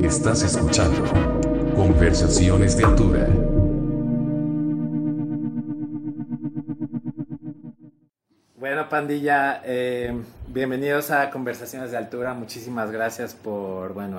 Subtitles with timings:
[0.00, 1.02] Estás escuchando
[1.74, 3.26] Conversaciones de Altura.
[8.56, 10.12] Bueno, pandilla, eh,
[10.48, 12.34] bienvenidos a Conversaciones de Altura.
[12.34, 14.18] Muchísimas gracias por, bueno,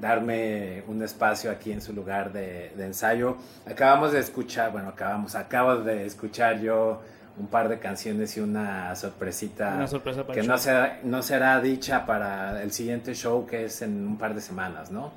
[0.00, 3.36] darme un espacio aquí en su lugar de, de ensayo.
[3.70, 7.00] Acabamos de escuchar, bueno, acabamos, acabo de escuchar yo
[7.38, 11.60] un par de canciones y una sorpresita Una sorpresa para que no será, no será
[11.60, 15.10] dicha para el siguiente show que es en un par de semanas, ¿no?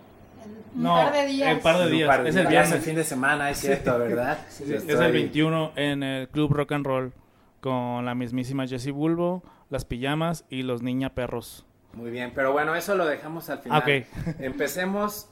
[0.76, 1.52] Un No, par de días.
[1.52, 2.08] el par de días.
[2.08, 2.72] par de es el viernes.
[2.74, 4.38] el fin de semana, es cierto, ¿verdad?
[4.50, 7.14] Sí, es estoy- el 21 en el Club Rock and Roll
[7.62, 11.66] con la mismísima Jessie Bulbo, las pijamas y los niña perros.
[11.94, 13.84] Muy bien, pero bueno, eso lo dejamos al final.
[13.86, 14.38] Ah, ok.
[14.40, 15.30] Empecemos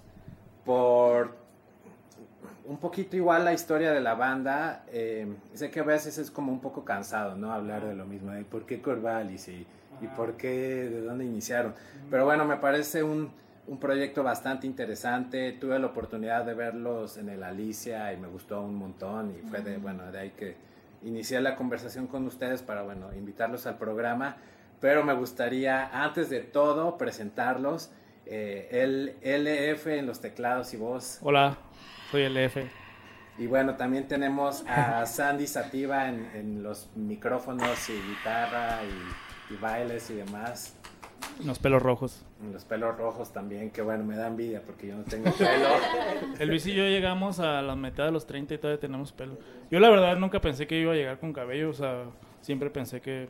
[0.66, 1.36] por
[2.72, 4.86] un poquito igual la historia de la banda.
[4.94, 7.52] Eh, sé que a veces es como un poco cansado, ¿no?
[7.52, 9.68] Hablar de lo mismo, de por qué Corvalis y,
[10.00, 11.74] y por qué, de dónde iniciaron.
[12.10, 13.30] Pero bueno, me parece un,
[13.68, 15.52] un proyecto bastante interesante.
[15.52, 19.60] Tuve la oportunidad de verlos en el Alicia y me gustó un montón y fue
[19.60, 20.56] de, bueno, de ahí que
[21.04, 24.38] inicié la conversación con ustedes para, bueno, invitarlos al programa.
[24.80, 27.92] Pero me gustaría, antes de todo, presentarlos.
[28.26, 31.20] Eh, el LF en los teclados y voz.
[31.22, 31.58] Hola,
[32.12, 32.68] soy el F.
[33.38, 39.58] Y bueno, también tenemos a Sandy Sativa en, en los micrófonos y guitarra y, y
[39.58, 40.78] bailes y demás.
[41.46, 42.26] Los pelos rojos.
[42.52, 45.68] Los pelos rojos también, que bueno, me da envidia porque yo no tengo pelo.
[46.40, 49.38] El Luis y yo llegamos a la mitad de los 30 y todavía tenemos pelo.
[49.70, 52.06] Yo la verdad nunca pensé que iba a llegar con cabello, o sea,
[52.42, 53.30] siempre pensé que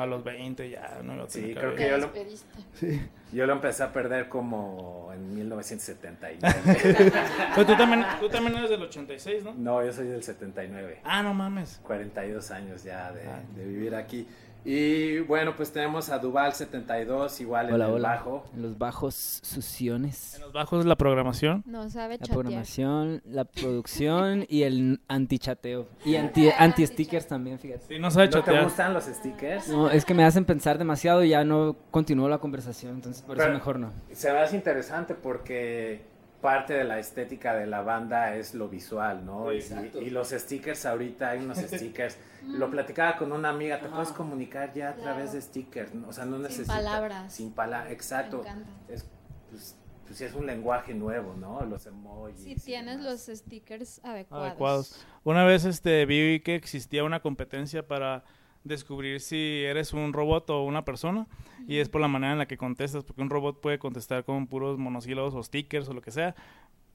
[0.00, 1.76] a los 20 ya no iba a tener Sí, creo cabello.
[1.76, 3.08] que yo lo, despediste.
[3.32, 7.12] yo lo empecé a perder como en 1979.
[7.54, 9.54] Pues tú también, tú también eres del 86, ¿no?
[9.54, 11.00] no, yo soy del 79.
[11.04, 11.80] Ah, no mames.
[11.82, 13.40] 42 años ya de, Ah.
[13.54, 14.26] de vivir aquí.
[14.64, 18.08] Y bueno, pues tenemos a Duval 72, igual Hola, en el hola.
[18.10, 18.44] bajo.
[18.54, 20.34] En los bajos suciones.
[20.34, 21.62] En los bajos la programación.
[21.66, 22.34] No sabe La chatear.
[22.38, 25.88] programación, la producción y el antichateo.
[26.04, 27.86] Y anti, anti-stickers también, fíjate.
[27.88, 28.64] Sí, no sabe ¿No te chatear.
[28.64, 29.68] gustan los stickers?
[29.68, 33.36] No, es que me hacen pensar demasiado y ya no continúo la conversación, entonces por
[33.36, 33.90] Pero- eso mejor no.
[34.12, 36.02] Se me hace interesante porque
[36.40, 39.52] parte de la estética de la banda es lo visual, ¿no?
[39.52, 42.16] Y, y- y los stickers ahorita, hay unos stickers.
[42.46, 45.02] Lo platicaba con una amiga, te puedes comunicar ya a Claro.
[45.12, 46.76] través de stickers, o sea, no Sin necesitas...
[46.76, 47.32] palabras.
[47.32, 48.38] Sin palabras, exacto.
[48.42, 48.70] Me encanta.
[48.88, 49.06] Es,
[49.50, 51.60] pues, pues sí es un lenguaje nuevo, ¿no?
[51.66, 52.40] Los emojis.
[52.42, 54.46] Si tienes los stickers adecuados.
[54.48, 55.06] adecuados.
[55.24, 58.24] Una vez este vi que existía una competencia para
[58.64, 61.26] descubrir si eres un robot o una persona
[61.66, 64.46] y es por la manera en la que contestas, porque un robot puede contestar con
[64.46, 66.34] puros monosílabos o stickers o lo que sea,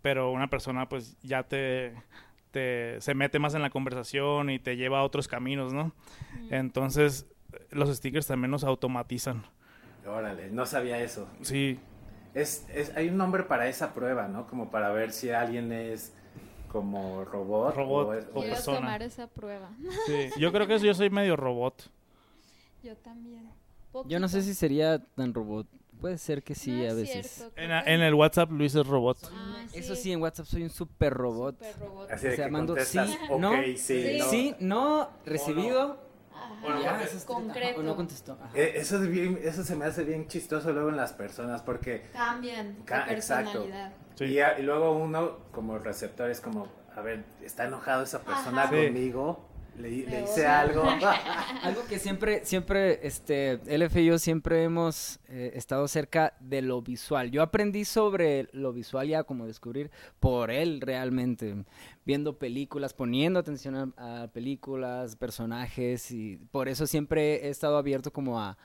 [0.02, 1.94] pero una persona pues ya te,
[2.52, 5.94] te se mete más en la conversación y te lleva a otros caminos, ¿no?
[6.50, 7.26] Entonces
[7.72, 9.44] los stickers también nos automatizan.
[10.06, 11.28] Órale, no sabía eso.
[11.42, 11.80] Sí,
[12.34, 14.46] Es, es, hay un nombre para esa prueba, ¿no?
[14.48, 16.14] Como para ver si alguien es
[16.68, 17.76] como robot.
[17.76, 18.78] Robot o es- o Quiero persona.
[18.78, 19.70] tomar esa prueba.
[20.06, 20.30] sí.
[20.40, 21.90] Yo creo que yo soy medio robot.
[22.84, 23.50] Yo también.
[24.08, 25.68] Yo no sé si sería tan robot.
[26.02, 27.32] Puede ser que sí No a veces.
[27.32, 29.18] cierto, En, en el WhatsApp Luis es robot.
[29.32, 31.56] Ah, Eso sí, en WhatsApp soy un super robot.
[31.56, 32.12] Super robot.
[32.12, 33.00] Así de O sea, que mando sí,
[33.30, 34.26] ok, no, sí, sí, no.
[34.30, 36.05] Sí, no, recibido.
[36.36, 36.80] Ajá.
[36.82, 37.80] ya, eso es- concreto.
[37.80, 38.34] O no contestó.
[38.34, 38.50] ajá.
[38.56, 42.04] Eh, Eso, es bien, eso se me hace bien chistoso luego en las personas porque...
[42.14, 43.52] Cambian Ca- exacto.
[43.52, 43.94] personalidad.
[44.16, 44.26] Sí.
[44.26, 48.64] Y, a- y luego uno como receptor es como, a ver, ¿está enojado esa persona
[48.64, 48.70] Ajá.
[48.72, 48.76] Sí.
[49.78, 49.90] ¿Le,
[50.24, 50.84] hice algo?
[51.64, 56.82] Algo que siempre, siempre, este, LF y yo siempre hemos eh, estado cerca de lo
[56.82, 57.30] visual.
[57.32, 61.66] Yo aprendí sobre lo visual ya como descubrir por él realmente,
[62.06, 68.14] viendo películas, poniendo atención a, a películas, personajes y por eso siempre he estado abierto
[68.14, 68.58] como a,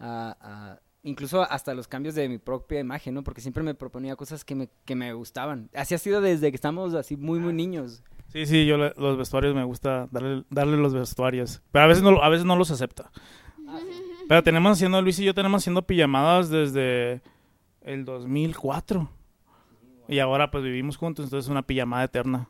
[0.00, 3.22] a- a- incluso hasta los cambios de mi propia imagen, ¿no?
[3.22, 5.70] Porque siempre me proponía cosas que me, que me gustaban.
[5.74, 8.02] Así ha sido desde que estamos así muy, muy niños.
[8.28, 11.62] Sí, sí, yo los vestuarios me gusta darle, darle los vestuarios.
[11.72, 13.10] Pero a veces no, a veces no los acepta.
[14.28, 17.22] Pero tenemos haciendo, Luis y yo tenemos haciendo pijamadas desde
[17.82, 19.08] el 2004.
[20.08, 22.48] Y ahora pues vivimos juntos, entonces es una pijamada eterna.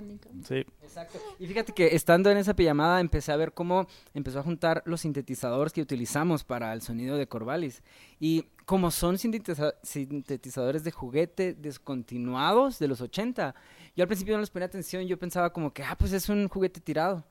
[0.00, 0.46] Sí, llamada crónica.
[0.46, 0.64] Sí.
[0.82, 1.18] Exacto.
[1.38, 5.00] Y fíjate que estando en esa pijamada empecé a ver cómo empezó a juntar los
[5.02, 7.82] sintetizadores que utilizamos para el sonido de Corvalis.
[8.20, 13.54] Y como son sintetiza- sintetizadores de juguete descontinuados de los 80,
[13.96, 16.48] yo al principio no les ponía atención, yo pensaba como que, ah, pues es un
[16.48, 17.24] juguete tirado.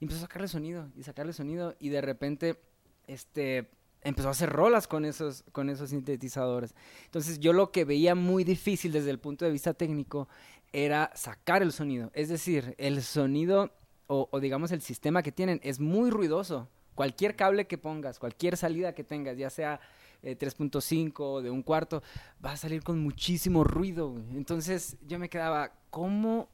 [0.00, 2.58] Y empezó a sacarle sonido y sacarle sonido y de repente,
[3.06, 3.68] este,
[4.04, 6.74] empezó a hacer rolas con esos, con esos sintetizadores.
[7.04, 10.28] Entonces yo lo que veía muy difícil desde el punto de vista técnico
[10.72, 12.10] era sacar el sonido.
[12.14, 13.70] Es decir, el sonido
[14.06, 16.68] o, digamos el sistema que tienen es muy ruidoso.
[16.94, 19.80] Cualquier cable que pongas, cualquier salida que tengas, ya sea
[20.22, 22.02] eh, 3.5 de un cuarto,
[22.44, 24.14] va a salir con muchísimo ruido.
[24.32, 26.48] Entonces yo me quedaba, ¿cómo,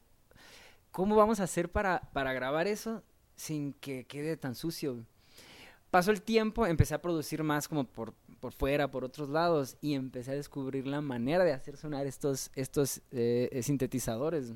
[0.91, 3.03] cómo vamos a hacer para, para grabar eso
[3.35, 5.03] sin que quede tan sucio?
[5.91, 9.93] Pasó el tiempo, empecé a producir más como por, por fuera, por otros lados, y
[9.93, 14.53] empecé a descubrir la manera de hacer sonar estos, estos eh, eh, sintetizadores.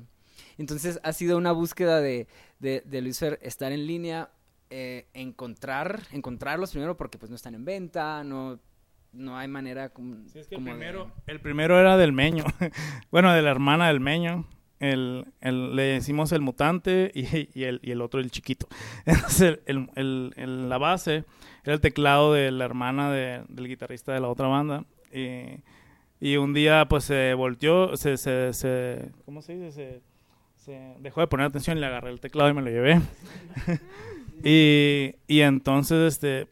[0.58, 2.26] Entonces ha sido una búsqueda de,
[2.58, 4.30] de, de Luis Fer estar en línea,
[4.70, 8.58] eh, encontrar, encontrarlos primero porque pues no están en venta, no,
[9.12, 10.16] no hay manera como...
[10.28, 12.44] Sí, es que el de- primero, el primero era del Meño.
[13.12, 14.46] bueno, de la hermana del Meño.
[14.84, 18.66] El, el- le decimos el mutante y, y el, y el otro el chiquito.
[19.06, 21.24] Entonces, el, la base
[21.64, 24.84] era el teclado de la hermana de- del guitarrista de la otra banda.
[25.12, 25.60] Y,
[26.20, 29.72] y un día, pues, se volteó, se, se, se- ¿cómo se dice?
[29.72, 30.00] Se,
[30.56, 33.00] se dejó de poner atención y le agarré el teclado y me lo llevé.
[34.44, 36.48] y, y entonces, este,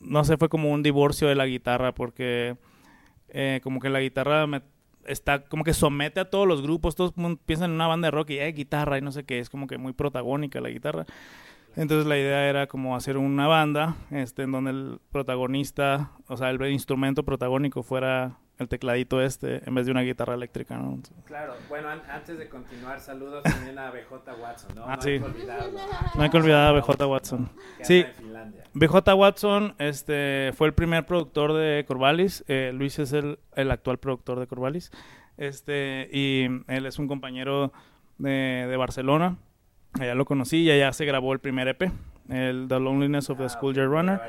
[0.00, 2.56] no sé, fue como un divorcio de la guitarra porque
[3.28, 4.62] eh, como que la guitarra me-
[5.06, 7.12] está como que somete a todos los grupos, todos
[7.46, 9.66] piensan en una banda de rock y hay guitarra y no sé qué, es como
[9.66, 11.04] que muy protagónica la guitarra.
[11.74, 16.50] Entonces la idea era como hacer una banda este, en donde el protagonista, o sea,
[16.50, 21.00] el instrumento protagónico fuera el tecladito este en vez de una guitarra eléctrica, ¿no?
[21.24, 24.84] Claro, bueno, an- antes de continuar, saludos también a BJ Watson, ¿no?
[24.86, 25.10] Ah, no sí.
[25.10, 25.78] hay que olvidarlo.
[26.14, 27.50] No hay que olvidar a BJ Watson.
[27.82, 28.04] Sí.
[28.74, 32.44] BJ Watson este, fue el primer productor de Corvalis.
[32.48, 34.90] eh, Luis es el, el actual productor de Corvalis.
[35.36, 37.72] Este, y él es un compañero
[38.18, 39.36] de, de Barcelona.
[40.00, 41.82] Allá lo conocí y allá se grabó el primer EP,
[42.30, 44.20] el The Loneliness of the Ah, Schoolyard ok, Runner.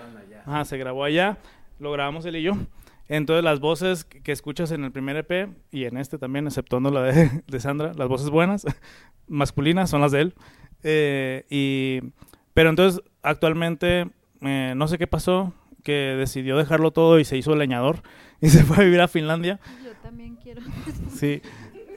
[0.45, 1.37] Ajá, se grabó allá.
[1.79, 2.53] Lo grabamos él y yo.
[3.07, 6.89] Entonces las voces que que escuchas en el primer EP y en este también, exceptuando
[6.89, 8.65] la de, de Sandra, las voces buenas,
[9.27, 10.33] masculinas, son las de él.
[10.83, 12.11] Eh, y,
[12.53, 14.09] pero entonces actualmente
[14.43, 15.53] eh, no sé qué pasó,
[15.83, 18.03] que decidió dejarlo todo y se hizo leñador
[18.41, 19.59] y se fue a vivir a Finlandia.
[19.83, 20.61] Yo también quiero.
[21.09, 21.41] Sí.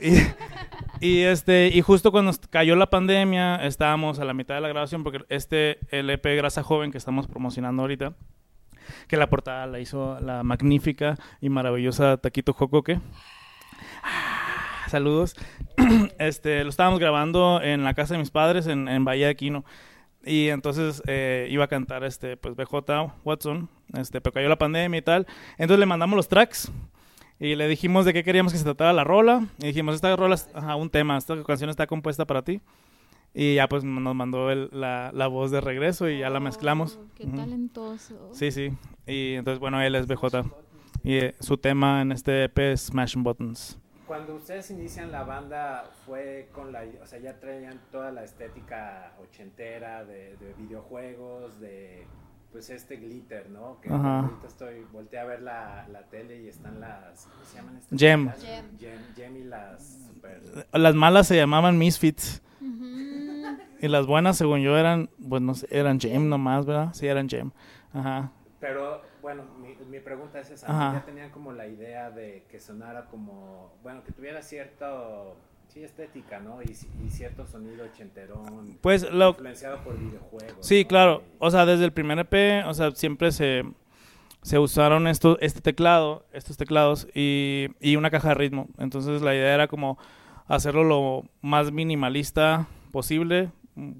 [0.01, 4.69] Y, y, este y justo cuando cayó la pandemia estábamos a la mitad de la
[4.69, 8.13] grabación porque este el EP Grasa Joven que estamos promocionando ahorita
[9.09, 13.01] que la portada la hizo la magnífica y maravillosa Taquito Jocoque.
[14.03, 14.47] Ah,
[14.89, 15.35] Saludos.
[16.19, 19.65] Este, lo estábamos grabando en la casa de mis padres en, en Bahía de Quino.
[20.27, 24.99] Y entonces eh, iba a cantar este, pues BJ Watson, este, pero cayó la pandemia
[24.99, 25.27] y tal.
[25.53, 26.71] Entonces le mandamos los tracks
[27.39, 29.47] y le dijimos de qué queríamos que se tratara la rola.
[29.61, 32.61] Y dijimos, esta rola es ajá, un tema, esta canción está compuesta para ti.
[33.35, 36.99] Y ya pues nos mandó el- la, la voz de regreso y ya la mezclamos.
[37.01, 37.37] Oh, qué Ujú.
[37.37, 38.31] talentoso.
[38.33, 38.73] Sí, sí.
[39.07, 40.45] Y entonces, bueno, él es BJ.
[41.05, 43.79] Y eh, su tema en este EP es Smashing Buttons.
[44.07, 46.85] Cuando ustedes inician la banda, fue con la.
[47.03, 52.07] O sea, ya traían toda la estética ochentera de, de videojuegos, de.
[52.53, 53.81] Pues este glitter, ¿no?
[53.83, 54.21] Que Ajá.
[54.21, 54.87] ahorita estoy.
[54.93, 57.27] Volteé a ver la, la tele y están las.
[57.27, 57.99] ¿Cómo se llaman estas?
[57.99, 58.27] Gem.
[58.27, 58.79] Las- Gem.
[58.79, 60.09] Gem, Gem y las.
[60.15, 60.41] Super,
[60.73, 62.43] Las malas se llamaban Misfits.
[63.81, 66.95] Y las buenas, según yo, eran, pues no sé, eran Gem nomás, ¿verdad?
[66.95, 67.51] Sí, eran Gem.
[67.93, 68.31] Ajá.
[68.59, 69.43] Pero bueno,
[69.99, 70.67] mi, pregunta es esa.
[70.71, 70.99] Ajá.
[70.99, 73.73] Ya tenían como la idea de que sonara como.
[73.83, 75.37] Bueno, que tuviera cierto.
[75.69, 76.63] Sí, estética, ¿no?
[76.63, 76.71] Y,
[77.05, 78.79] y cierto sonido ochenterón.
[78.81, 80.67] Pues lo, Influenciado por videojuegos.
[80.67, 80.89] Sí, ¿no?
[80.89, 81.23] claro.
[81.39, 83.65] O sea, desde el primer EP, o sea, siempre se,
[84.43, 88.69] se usaron esto, este teclado, estos teclados y, y una caja de ritmo.
[88.79, 89.99] Entonces la idea era como
[90.47, 93.51] hacerlo lo más minimalista posible,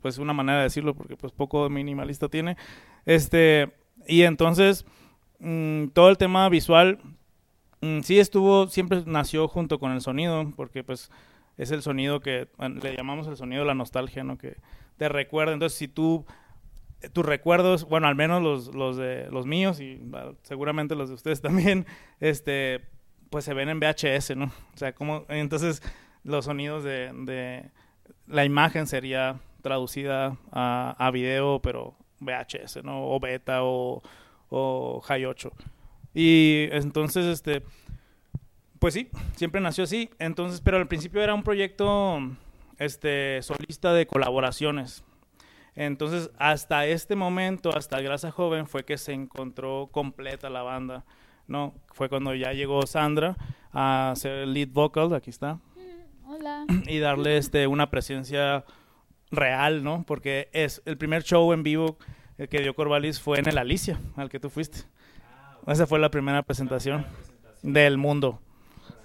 [0.01, 2.57] pues una manera de decirlo porque pues poco minimalista tiene.
[3.05, 3.73] Este,
[4.07, 4.87] y entonces
[5.39, 6.99] mm, todo el tema visual
[7.81, 11.11] mm, sí estuvo, siempre nació junto con el sonido, porque pues
[11.57, 14.37] es el sonido que le llamamos el sonido de la nostalgia, ¿no?
[14.37, 14.57] Que
[14.99, 15.53] te recuerda.
[15.53, 16.27] Entonces, si tú
[17.01, 20.01] eh, tus recuerdos, bueno, al menos los, los de los míos y
[20.43, 21.87] seguramente los de ustedes también,
[22.21, 22.83] este,
[23.31, 24.47] pues se ven en VHS, ¿no?
[24.47, 25.83] O sea, como entonces
[26.25, 27.71] los sonidos de, de
[28.27, 33.11] la imagen sería traducida a, a video, pero VHS, ¿no?
[33.11, 34.03] O beta o,
[34.49, 35.53] o High 8.
[36.15, 37.63] Y entonces, este,
[38.79, 40.11] pues sí, siempre nació así.
[40.19, 42.21] Entonces, pero al principio era un proyecto,
[42.79, 45.05] este, solista de colaboraciones.
[45.75, 51.05] Entonces, hasta este momento, hasta Grasa Joven, fue que se encontró completa la banda,
[51.47, 51.75] ¿no?
[51.93, 53.37] Fue cuando ya llegó Sandra
[53.73, 56.65] a ser lead vocal, aquí está, Mm, Hola.
[56.87, 58.65] y darle este, una presencia
[59.31, 60.05] real, ¿no?
[60.07, 61.99] Porque es el primer show en vivo
[62.39, 64.81] eh, que dio Corvalis fue en el Alicia, al que tú fuiste.
[65.67, 67.05] Esa fue la primera presentación
[67.63, 68.41] del mundo,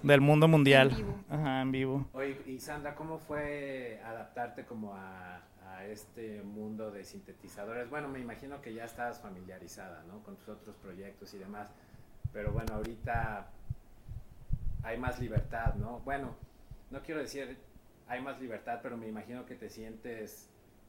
[0.02, 0.90] del mundo mundial.
[0.90, 1.24] En vivo.
[1.28, 2.08] Ajá, en vivo.
[2.12, 7.90] Oye, y Sandra, ¿cómo fue adaptarte como a, a este mundo de sintetizadores?
[7.90, 10.22] Bueno, me imagino que ya estabas familiarizada, ¿no?
[10.22, 11.68] Con tus otros proyectos y demás.
[12.32, 13.50] pero bueno, ahorita
[14.84, 16.00] hay más libertad, ¿no?
[16.00, 16.34] Bueno,
[16.90, 17.58] no quiero decir
[18.08, 20.48] hay más libertad, pero me imagino que te sientes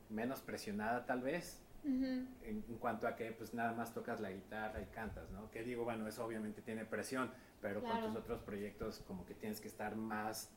[0.10, 4.82] menos presionada tal vez en, en cuanto a que pues nada más tocas la guitarra
[4.82, 5.50] y cantas, ¿no?
[5.52, 9.60] Que digo, bueno, eso obviamente tiene presión, pero con tus otros proyectos como que tienes
[9.60, 10.50] que estar más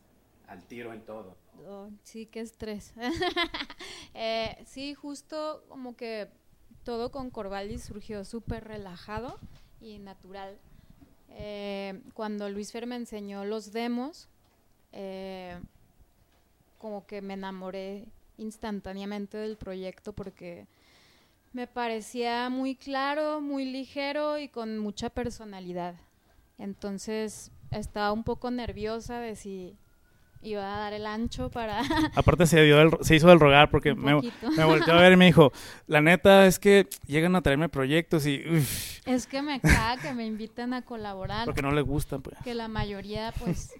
[0.47, 1.37] al tiro en todo.
[1.67, 2.95] Oh, sí, qué estrés.
[4.19, 6.31] Eh, sí, justo como que
[6.85, 9.39] todo con Corvallis surgió súper relajado
[9.79, 10.57] y natural.
[11.29, 14.31] Eh, cuando Luis Fer me enseñó los demos,
[14.93, 15.61] eh,
[16.79, 18.07] como que me enamoré
[18.39, 20.67] instantáneamente del proyecto porque
[21.57, 25.95] me parecía muy claro, muy ligero y con mucha personalidad.
[26.59, 29.75] Entonces estaba un poco nerviosa de si
[30.43, 31.81] iba a dar el ancho para
[32.15, 35.25] Aparte se, dio el- se hizo el rogar porque me, volteó a ver y me
[35.25, 35.51] dijo,
[35.87, 40.13] la neta es que llegan a traerme proyectos y uf, Es que me caga que
[40.13, 42.21] me inviten a colaborar, porque no les gustan.
[42.21, 42.37] Pues.
[42.45, 43.73] que la mayoría pues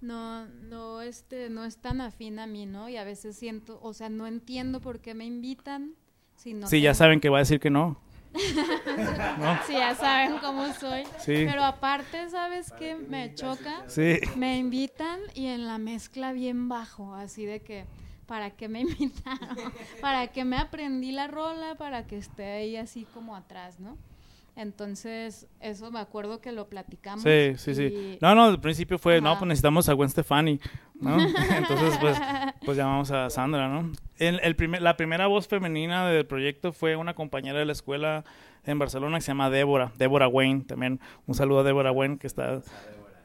[0.00, 2.88] no no este no es tan afín a mí, ¿no?
[2.88, 5.96] Y a veces siento, o sea, no entiendo por qué me invitan
[6.42, 8.00] si no sí, ya saben que va a decir que no.
[9.38, 9.58] ¿No?
[9.66, 11.04] Sí, ya saben cómo soy.
[11.18, 13.84] Sí, Pero aparte, ¿sabes qué me choca?
[13.86, 14.18] sí.
[14.36, 17.84] Me invitan y en la mezcla bien bajo, así de que,
[18.26, 19.72] ¿para qué me invitaron?
[20.00, 21.76] ¿Para qué me aprendí la rola?
[21.76, 23.96] Para que esté ahí así como atrás, ¿no?
[24.54, 27.22] Entonces, eso me acuerdo que lo platicamos.
[27.22, 28.18] Sí, sí, sí.
[28.20, 30.60] No, no, al principio fue, no, pues necesitamos a Gwen Stefani,
[31.00, 31.16] ¿no?
[31.56, 32.18] Entonces, pues,
[32.64, 33.92] pues llamamos a Sandra, ¿no?
[34.18, 38.24] El, el primer, la primera voz femenina del proyecto fue una compañera de la escuela
[38.64, 42.26] en Barcelona que se llama Débora, Débora Wayne, también un saludo a Débora Wayne que
[42.26, 42.60] está,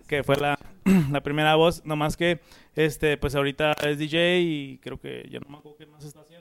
[0.07, 0.57] que fue la,
[1.11, 2.39] la primera voz, nomás que,
[2.75, 6.21] este, pues ahorita es DJ y creo que ya no me acuerdo qué más está
[6.21, 6.36] haciendo,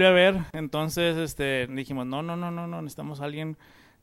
[0.00, 3.56] la volví a ver, entonces, este, dijimos, no, no, no, no, no, necesitamos a alguien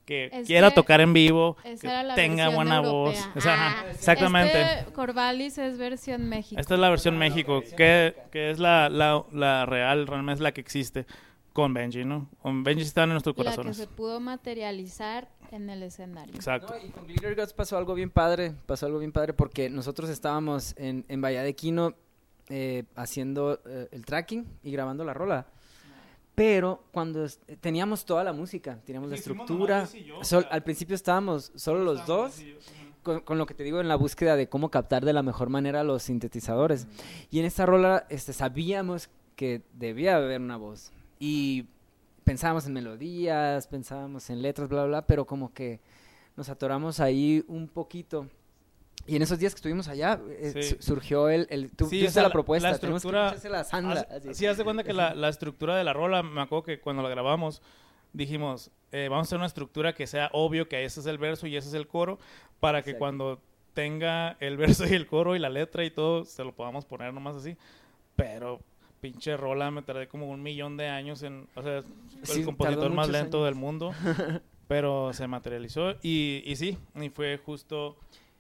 [0.06, 2.92] que Es quiera que tocar en vivo, que la tenga versión buena europea.
[3.26, 3.30] voz.
[3.36, 4.62] O sea, ajá, Ah, exactamente.
[4.62, 6.60] Este Corvallis es versión México.
[6.60, 10.52] Esta es la versión México, que, que es la, la, la real, realmente es la
[10.52, 11.06] que existe
[11.54, 12.28] con Benji, ¿no?
[12.42, 13.78] Con Benji está en nuestros la que corazones.
[13.78, 16.34] se pudo materializar en el escenario.
[16.34, 16.74] Exacto.
[16.80, 20.10] No, y con Glitter Guts pasó algo bien padre, pasó algo bien padre porque nosotros
[20.10, 21.94] estábamos en, en Bahía de Quino
[22.50, 25.48] eh, haciendo eh, el tracking y grabando la rola.
[26.40, 30.96] Pero cuando es- teníamos toda la música, teníamos la Sí, estructura, yo, sol- al principio
[30.96, 32.42] estábamos solo los dos,
[33.04, 35.50] con, con lo que te digo en la búsqueda de cómo captar de la mejor
[35.50, 36.88] manera los sintetizadores.
[37.30, 40.94] Y en esta rola este, sabíamos que debía haber una voz.
[41.20, 41.66] Y
[42.24, 45.82] pensábamos en melodías, pensábamos en letras, bla, bla, bla, pero como que
[46.38, 48.28] nos atoramos ahí un poquito.
[49.08, 50.76] Y en esos días que estuvimos allá, eh, Sí.
[50.76, 51.48] su- surgió el...
[51.50, 54.02] el tú, Sí, tú la la- propuesta, la que estructura- echársela a Sandra.
[54.02, 54.34] Haz- así.
[54.36, 57.02] Sí, haz de cuenta que la, la estructura de la rola, me acuerdo que cuando
[57.02, 57.62] la grabamos,
[58.14, 61.48] dijimos, eh, vamos a hacer una estructura que sea obvio que ese es el verso
[61.48, 62.20] y ese es el coro,
[62.60, 63.00] para que Exacto.
[63.00, 63.42] cuando
[63.74, 67.14] tenga el verso y el coro y la letra y todo, se lo podamos poner
[67.14, 67.56] nomás así.
[68.16, 68.60] Pero,
[69.00, 71.48] pinche rola, me tardé como un millón de años en...
[71.56, 71.84] O sea,
[72.24, 73.46] Sí, el compositor más lento años.
[73.46, 73.94] del mundo,
[74.68, 77.96] pero se materializó y, y sí, y fue justo...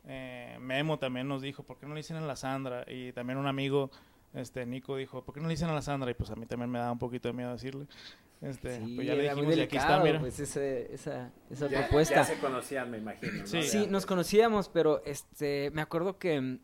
[0.08, 2.84] eh, Memo también nos dijo, ¿por qué no le dicen a la Sandra?
[2.88, 3.92] Y también un amigo,
[4.34, 6.10] este Nico, dijo, ¿por qué no le dicen a la Sandra?
[6.12, 7.86] Y pues a mí también me da un poquito de miedo decirle.
[8.42, 10.20] Este, Sí, pues ya le muy dijimos y aquí está, mira.
[10.20, 12.16] pues, ese- esa, esa Ya- propuesta.
[12.16, 13.34] Ya se conocían, me imagino.
[13.34, 13.46] ¿no?
[13.46, 13.64] Sí.
[13.64, 14.06] Sí, nos antes.
[14.06, 16.60] conocíamos, pero este, me acuerdo que mm,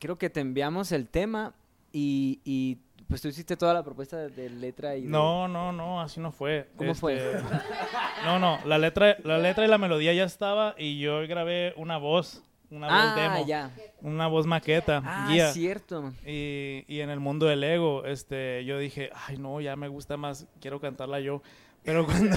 [0.00, 1.54] creo que te enviamos el tema
[1.92, 5.70] y, y pues tú hiciste toda la propuesta de, de letra y de- No, no,
[5.70, 6.70] no, así no fue.
[6.76, 7.14] ¿Cómo fue?
[7.16, 7.40] Este,
[8.24, 11.98] No, no, la letra, la letra y la melodía ya estaba y yo grabé una
[11.98, 13.70] voz, una voz Ah, demo, ya.
[14.00, 15.52] una voz maqueta, Ah, guía.
[15.52, 16.12] cierto.
[16.26, 20.16] Y, y en el mundo del ego, este, yo dije, ay no, ya me gusta
[20.16, 21.42] más, quiero cantarla yo.
[21.84, 22.06] Pero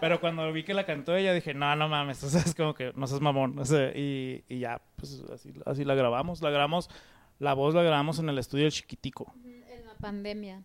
[0.00, 2.74] pero cuando vi que la cantó ella, dije, no, no mames, o sea, es como
[2.74, 3.58] que no seas mamón.
[3.58, 6.42] O sea, y, y ya, pues así, así la grabamos.
[6.42, 6.90] La grabamos,
[7.38, 9.32] la voz la grabamos en el estudio del chiquitico.
[9.44, 10.62] En la pandemia.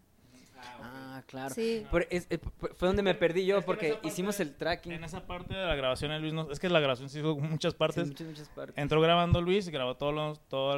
[0.82, 1.54] Ah, claro.
[1.54, 1.86] Sí.
[1.90, 2.40] Por- es- eh,
[2.76, 4.92] fue donde me perdí yo Es que en porque parte- hicimos el tracking.
[4.94, 7.36] En esa parte de la grabación, el Luis, no- es que la grabación se hizo
[7.38, 8.08] muchas Sí, partes.
[8.08, 8.78] muchas, muchas partes.
[8.78, 10.78] Entró grabando Luis, grabó todos los, todos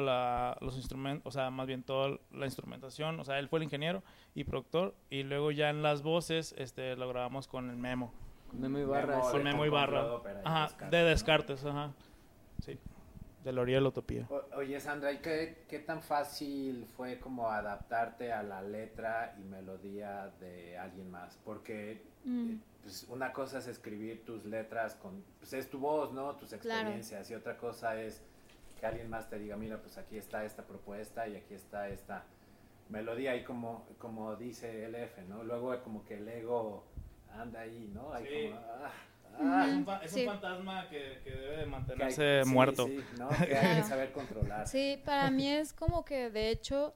[0.60, 4.02] los instrumentos, o sea, más bien toda la instrumentación, o sea, él fue el ingeniero
[4.34, 8.12] y productor, y luego ya en las voces, este, lo grabamos con el Memo,
[8.50, 8.78] Con Memo.
[8.78, 9.30] Memo sí.
[9.32, 9.68] con Memo y
[10.44, 11.06] ajá, Descartes, de ¿no?
[11.08, 11.92] Descartes, ajá,
[12.64, 12.78] sí,
[13.44, 14.26] de la orilla de la utopía.
[14.28, 19.44] O- Oye, Sandra, ¿y qué, qué tan fácil fue como adaptarte a la letra y
[19.44, 21.38] melodía de alguien más?
[21.44, 22.50] Porque Mm.
[22.50, 26.36] eh, pues, una cosa es escribir tus letras con, pues es tu voz, ¿no?
[26.36, 26.80] Tus Claro.
[26.80, 28.22] experiencias y otra cosa es
[28.78, 32.24] que alguien más te diga, mira, pues aquí está esta propuesta y aquí está esta
[32.90, 35.44] melodía y como, como dice el F, ¿no?
[35.44, 36.84] Luego como que el ego
[37.32, 38.12] anda ahí, ¿no?
[38.12, 38.48] Hay Sí.
[38.50, 38.92] como, ah,
[39.38, 42.50] Ah, es un, fa- es un fantasma que, que debe de Que hay- mantenerse sí,
[42.50, 42.86] muerto.
[42.86, 43.28] sí, ¿no?
[43.46, 44.66] Que hay que saber controlar.
[44.68, 46.94] Sí, para mí es como que de hecho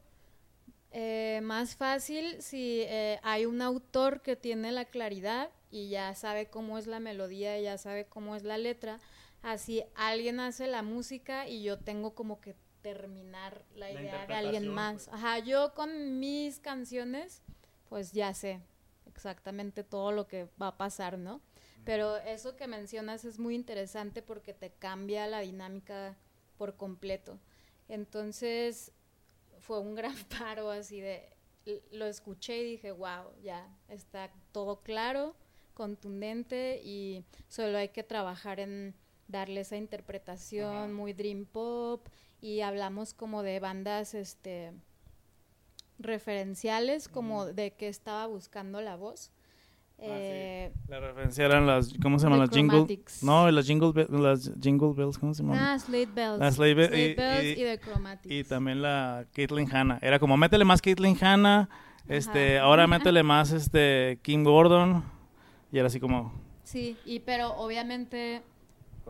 [0.91, 6.47] eh, más fácil si eh, hay un autor que tiene la claridad y ya sabe
[6.47, 9.01] cómo es la melodía, y ya sabe cómo es la letra.
[9.43, 14.35] Así alguien hace la música y yo tengo como que terminar la La idea de
[14.35, 14.93] alguien interpretación, más.
[15.07, 15.09] pues.
[15.09, 17.43] Ajá, yo con mis canciones
[17.89, 18.61] pues ya sé
[19.07, 21.41] exactamente todo lo que va a pasar, ¿no?
[21.85, 26.17] Pero eso que mencionas es muy interesante porque te cambia la dinámica
[26.57, 27.39] por completo.
[27.89, 28.93] Entonces
[29.61, 31.35] fue un gran paro así de
[31.93, 35.35] lo escuché y dije, wow, ya está todo claro,
[35.73, 38.95] contundente y solo hay que trabajar en
[39.29, 42.07] darle esa interpretación muy dream pop
[42.43, 44.73] y hablamos como de bandas este
[45.99, 49.31] referenciales como de que estaba buscando la voz.
[49.99, 50.05] Sí.
[50.07, 52.41] Eh, La referencia eran las, ¿cómo se llaman?
[52.41, 55.59] Las jingle, no, las jingle, Be- las jingle bells, ¿cómo se llaman?
[55.59, 56.39] Ah, Slate Bells.
[56.41, 58.35] Las Slate Be- Slate y- Bells y- y, The Chromatics.
[58.35, 59.99] Y también la Caitlyn Hanna.
[60.03, 61.69] Era como, métele más Caitlyn Hanna,
[62.09, 62.67] este, Ajá.
[62.67, 65.03] ahora métele más este Kim Gordon.
[65.73, 66.33] Y era así como,
[66.63, 68.43] Sí, y pero obviamente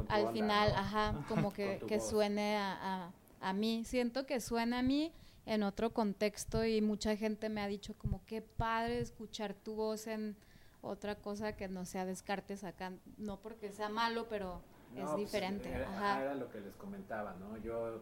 [0.09, 0.79] al onda, final, ¿no?
[0.79, 3.11] ajá, como que, que suene a,
[3.41, 3.83] a, a mí.
[3.85, 5.13] Siento que suena a mí
[5.47, 10.07] en otro contexto y mucha gente me ha dicho como qué padre escuchar tu voz
[10.07, 10.37] en
[10.85, 12.93] otra cosa que no sea Descartes acá.
[13.19, 14.61] No porque sea malo, pero
[14.95, 15.71] No, es pues, diferente.
[15.71, 16.23] Era, Ajá.
[16.23, 17.57] era lo que les comentaba, ¿no?
[17.59, 18.01] Yo,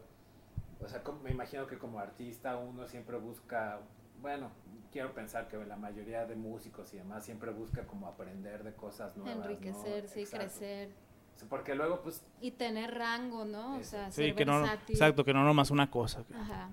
[0.85, 3.81] o sea, como- me imagino que como artista uno siempre busca,
[4.21, 4.51] bueno,
[4.90, 9.16] quiero pensar que la mayoría de músicos y demás siempre busca como aprender de cosas
[9.16, 9.49] nuevas.
[9.51, 10.37] y Exacto.
[10.37, 10.90] crecer.
[11.35, 13.77] O sea, Porque luego, pues, Y tener rango, ¿no?
[13.79, 14.95] O sea, sí, ser que no, versátil.
[14.97, 16.25] exacto, que no nomás una cosa.
[16.35, 16.68] Ajá.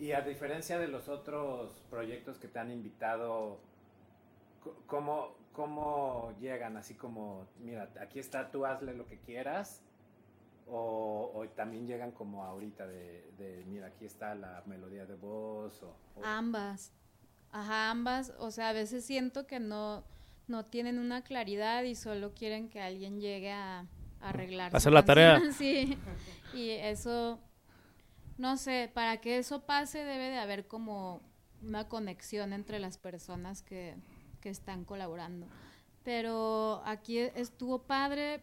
[0.00, 3.58] y a diferencia de los otros proyectos que te han invitado,
[4.86, 6.76] ¿cómo, cómo llegan?
[6.76, 9.82] Así como, mira, aquí está, tú hazle lo que quieras.
[10.70, 15.82] O, o también llegan como ahorita de, de, mira, aquí está la melodía de voz.
[15.82, 16.92] O, o- Ambas.
[17.50, 18.32] Ajá, ambas.
[18.38, 20.04] O sea, a veces siento que no,
[20.46, 23.80] no tienen una claridad y solo quieren que alguien llegue a,
[24.20, 24.76] a arreglar.
[24.76, 25.40] Hacer la tarea.
[25.56, 25.98] Sí.
[26.54, 27.40] Y eso,
[28.36, 31.20] no sé, para que eso pase debe de haber como
[31.62, 33.96] una conexión entre las personas que,
[34.40, 35.46] que están colaborando.
[36.04, 38.40] Pero aquí estuvo padre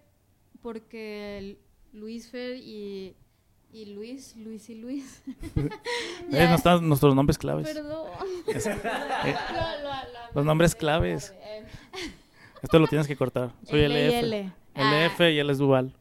[0.61, 1.57] porque
[1.93, 3.15] Luis Fer y,
[3.71, 5.23] y Luis, Luis y Luis.
[6.31, 7.67] Eh, no están nuestros nombres claves.
[7.67, 8.09] Perdón.
[8.47, 11.33] Es- eh, Lo- lo- lo- Los nombres claves.
[12.61, 13.51] Esto lo tienes que cortar.
[13.63, 14.51] Soy LF.
[14.75, 15.93] LF y él es Duval.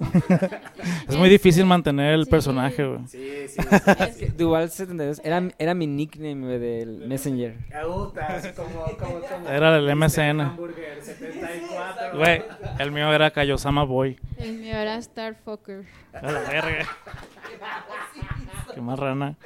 [1.08, 2.30] Es muy difícil Este, mantener el sí.
[2.30, 3.06] personaje, güey.
[3.06, 3.60] Sí, sí.
[4.00, 4.26] Es sí.
[4.28, 7.56] Dual 72 era, era mi nickname güey, del Messenger.
[7.82, 9.96] Auta, así como, como, como Era el Mr.
[9.96, 10.40] MSN.
[10.40, 12.18] Hamburger 74.
[12.18, 12.42] Güey,
[12.78, 14.18] el mío era Kayosama Boy.
[14.38, 15.84] El mío era Starfucker.
[16.14, 16.86] A la verga.
[18.74, 19.36] Qué más rana.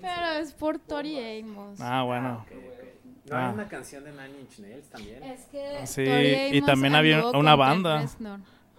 [0.00, 1.80] Pero es por Tori Amos.
[1.80, 2.44] Ah, bueno.
[2.46, 2.56] Ok.
[3.30, 3.48] ¿No Ah.
[3.48, 5.22] hay una canción de Nine Inch Nails también?
[5.22, 6.04] Es que Sí,
[6.56, 8.04] y también había una banda.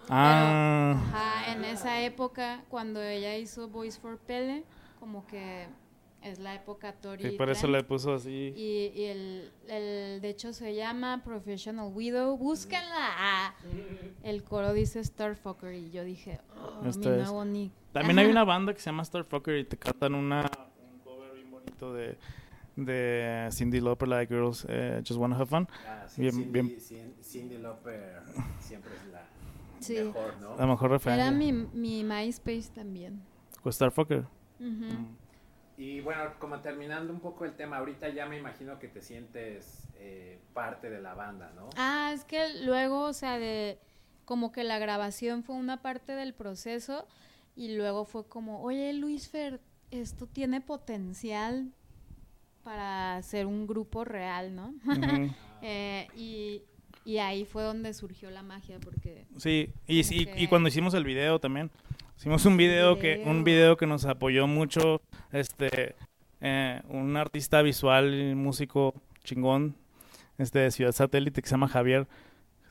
[0.09, 4.63] Ah, Ajá, en esa época, cuando ella hizo Voice for Pele,
[4.99, 5.67] como que
[6.21, 7.27] es la época Tori.
[7.27, 8.53] y por eso le puso así.
[8.55, 12.37] Y, y el, el, de hecho, se llama Professional Widow.
[12.37, 12.85] Búsquenla.
[13.17, 13.53] Ah,
[14.23, 15.73] el coro dice Starfucker.
[15.73, 17.71] Y yo dije, oh, Este mi nuevo nick.
[17.91, 18.31] También hay Ajá.
[18.31, 20.49] una banda que se llama Starfucker y te cantan una,
[20.91, 22.17] un cover bien bonito de,
[22.77, 25.67] de Cindy Lauper, la de Girls eh, Just Wanna Have Fun.
[25.85, 26.67] Ah, sí, Bien, Cindy, bien.
[26.79, 28.21] Cin- Cindy Lauper
[28.59, 29.25] siempre es la
[29.83, 29.95] Sí.
[29.95, 30.55] mejor, ¿no?
[30.57, 31.27] La mejor referencia.
[31.27, 33.21] Era mi, mi MySpace también.
[33.61, 34.25] Con Starfucker.
[34.59, 34.67] Ujú.
[34.67, 35.17] Mm.
[35.77, 39.87] Y bueno, como terminando un poco el tema, ahorita ya me imagino que te sientes
[39.95, 41.69] eh, parte de la banda, ¿no?
[41.75, 43.79] Ah, es que luego, o sea, de
[44.25, 47.07] como que la grabación fue una parte del proceso
[47.55, 49.59] y luego fue como, oye Luis Fer,
[49.91, 51.71] esto tiene potencial
[52.63, 54.73] para ser un grupo real, ¿no?
[55.65, 56.61] Eh, y,
[57.05, 60.93] y ahí fue donde surgió la magia, porque Sí, y, y, que- y cuando hicimos
[60.93, 61.69] el video también.
[62.17, 63.75] Hicimos un video que un video.
[63.75, 65.95] que nos apoyó mucho este
[66.41, 69.75] eh, un artista visual y músico chingón
[70.37, 72.07] este de Ciudad Satélite que se llama Javier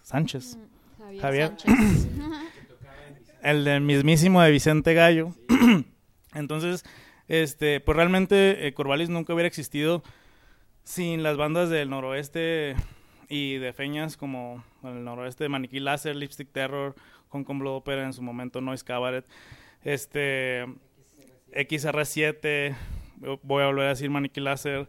[0.03, 0.57] Sánchez.
[0.57, 1.49] mm, Javier, Javier.
[1.59, 2.09] Sánchez.
[3.43, 5.35] el del mismísimo de Vicente Gallo.
[6.35, 6.85] Entonces,
[7.29, 10.03] este, pues realmente eh, Corvallis nunca hubiera existido
[10.85, 12.75] sin las bandas del noroeste
[13.33, 16.95] y de feñas como el noroeste Maniquí Láser, Lipstick Terror,
[17.31, 19.25] Hong Kong Blood Opera en su momento, Noise Cabaret,
[19.85, 20.67] este,
[21.51, 22.77] XR7,
[23.43, 24.87] voy a volver a decir Maniquí Láser,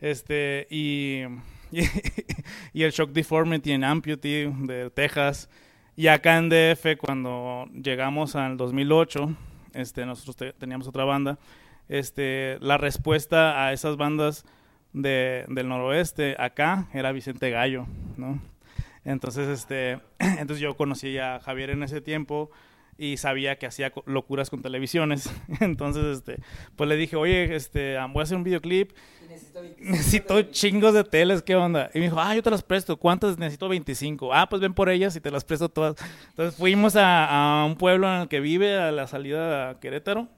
[0.00, 1.22] este, y,
[2.72, 5.48] y, el Shock Deformity en Amputee de Texas.
[5.94, 9.36] Y acá en DF, cuando llegamos al 2008,
[9.72, 11.38] este, nosotros te- teníamos otra banda,
[11.88, 14.44] este, la respuesta a esas bandas
[14.94, 18.40] de- del noroeste acá era Vicente Gallo, ¿no?
[19.04, 22.50] Entonces, este, entonces yo conocí a Javier en ese tiempo
[22.96, 25.28] y sabía que hacía locuras con televisiones.
[25.60, 26.36] Entonces, este,
[26.76, 28.92] pues le dije, oye, este, voy a hacer un videoclip
[29.80, 31.90] necesito chingos de teles, ¿qué onda?
[31.92, 33.68] Y me dijo, ah, yo te las presto, ¿cuántas necesito?
[33.68, 34.32] 25.
[34.32, 35.96] Ah, pues ven por ellas y te las presto todas.
[36.30, 40.28] Entonces fuimos a, a un pueblo en el que vive, a la salida a Querétaro.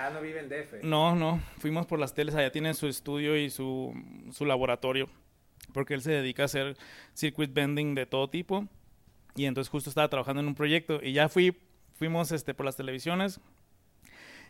[0.00, 0.84] Ah, no vive en DF.
[0.84, 3.92] No, no, fuimos por las teles, allá tienen su estudio y su,
[4.30, 5.08] su laboratorio,
[5.72, 6.76] porque él se dedica a hacer
[7.14, 8.66] circuit bending de todo tipo.
[9.34, 11.56] Y entonces justo estaba trabajando en un proyecto y ya fui,
[11.94, 13.40] fuimos este, por las televisiones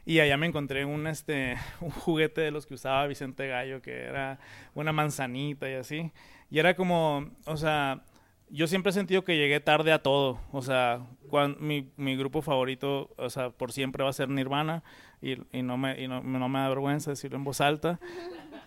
[0.07, 4.03] y allá me encontré un, este, un juguete de los que usaba Vicente Gallo, que
[4.05, 4.39] era
[4.75, 6.13] una manzanita y así.
[6.51, 8.03] Y era como, o sea,
[8.49, 10.41] yo siempre he sentido que llegué tarde a todo.
[10.53, 14.83] O sea, cuan- mi, mi grupo favorito, o sea, por siempre va a ser Nirvana.
[15.21, 17.99] Y, y no, me, y no, no me da vergüenza decirlo en voz alta.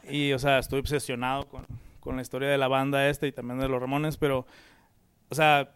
[0.10, 1.66] Y, o sea, estoy obsesionado con,
[2.00, 4.46] con la historia de la banda esta y también de los Ramones, pero,
[5.30, 5.72] o sea,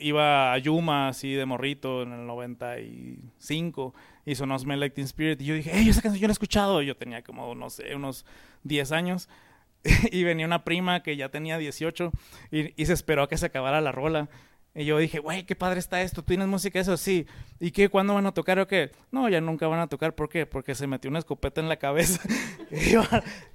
[0.00, 5.40] iba a Yuma así de morrito en el 95 y sonó Smell Like Teen Spirit
[5.40, 6.82] y yo dije, hey, esa canción yo la he escuchado.
[6.82, 8.24] Yo tenía como, no sé, unos
[8.64, 9.28] 10 años
[10.12, 12.12] y venía una prima que ya tenía 18
[12.50, 14.28] y, y se esperó a que se acabara la rola.
[14.72, 16.96] Y yo dije, güey, qué padre está esto, ¿tú tienes música eso?
[16.96, 17.26] Sí.
[17.58, 17.88] ¿Y qué?
[17.88, 18.92] ¿Cuándo van a tocar o qué?
[19.10, 20.46] No, ya nunca van a tocar, ¿por qué?
[20.46, 22.20] Porque se metió una escopeta en la cabeza.
[22.70, 23.02] y, yo,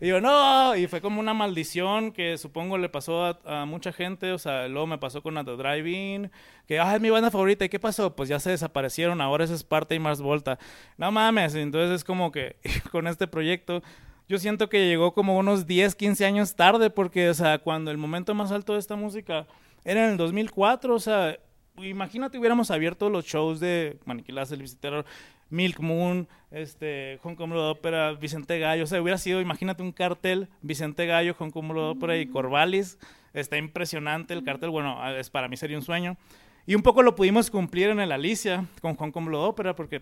[0.01, 3.93] y yo, no, y fue como una maldición que supongo le pasó a, a mucha
[3.93, 6.31] gente, o sea, luego me pasó con The Drive-In,
[6.67, 8.13] que, ah, es mi banda favorita, ¿y qué pasó?
[8.13, 10.59] Pues ya se desaparecieron, ahora es Esparta y Mars Volta.
[10.97, 12.57] No mames, entonces es como que
[12.91, 13.81] con este proyecto
[14.27, 17.97] yo siento que llegó como unos 10, 15 años tarde, porque, o sea, cuando el
[17.97, 19.45] momento más alto de esta música
[19.85, 21.37] era en el 2004, o sea,
[21.77, 25.05] imagínate hubiéramos abierto los shows de Maniquí El Visitador,
[25.49, 31.05] Milk Moon, este, Blood Opera, Vicente Gallo, o sea, hubiera sido, imagínate un cartel, Vicente
[31.05, 32.97] Gallo, Hong Kong Blood Opera y Corvallis,
[33.33, 36.17] está impresionante el cartel, bueno, es, para mí sería un sueño.
[36.65, 40.01] Y un poco lo pudimos cumplir en el Alicia con Hong Kong Blood Opera, porque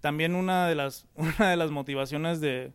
[0.00, 2.72] también una de las, una de las motivaciones de,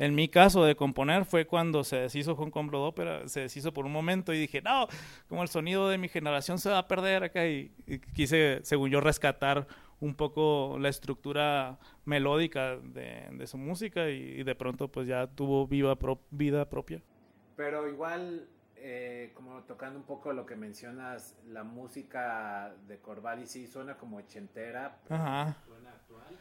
[0.00, 3.74] en mi caso de componer fue cuando se deshizo Hong Kong Blood Opera, se deshizo
[3.74, 4.88] por un momento y dije, no,
[5.28, 8.88] como el sonido de mi generación se va a perder acá y, y quise, según
[8.88, 9.66] yo, rescatar
[10.00, 15.26] un poco la estructura melódica de, de su música y, y, de pronto pues ya
[15.26, 17.02] tuvo viva pro, vida propia.
[17.56, 23.66] Pero igual, eh, como tocando un poco lo que mencionas, la música de Corvallis sí
[23.66, 24.96] suena como ochentera.
[25.10, 25.58] Ajá.
[25.66, 26.38] ¿Suena actual?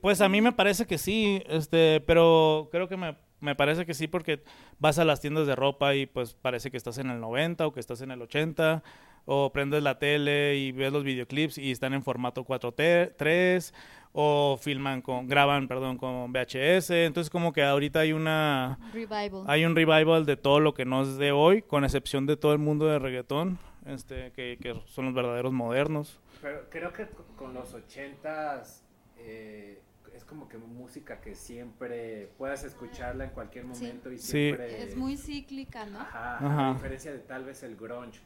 [0.00, 3.94] Pues a mí me parece que sí, este, pero creo que me, me parece que
[3.94, 4.42] sí porque
[4.78, 7.72] vas a las tiendas de ropa y pues parece que estás en el 90 o
[7.72, 8.82] que estás en el 80
[9.24, 13.74] o prendes la tele y ves los videoclips y están en formato 4.3
[14.12, 19.44] o filman con graban, perdón, con VHS, entonces como que ahorita hay una Revival.
[19.46, 22.52] hay un revival de todo lo que no es de hoy, con excepción de todo
[22.52, 26.20] el mundo de reggaetón, este que, que son los verdaderos modernos.
[26.40, 27.06] Pero creo que
[27.36, 28.87] con los ochentas
[29.18, 29.80] eh,
[30.14, 34.30] es como que música que siempre puedas escucharla en cualquier momento y Sí.
[34.32, 36.00] siempre Es muy cíclica, ¿no?
[36.00, 36.70] Ajá, Ajá.
[36.70, 38.18] a diferencia de tal vez el grunge.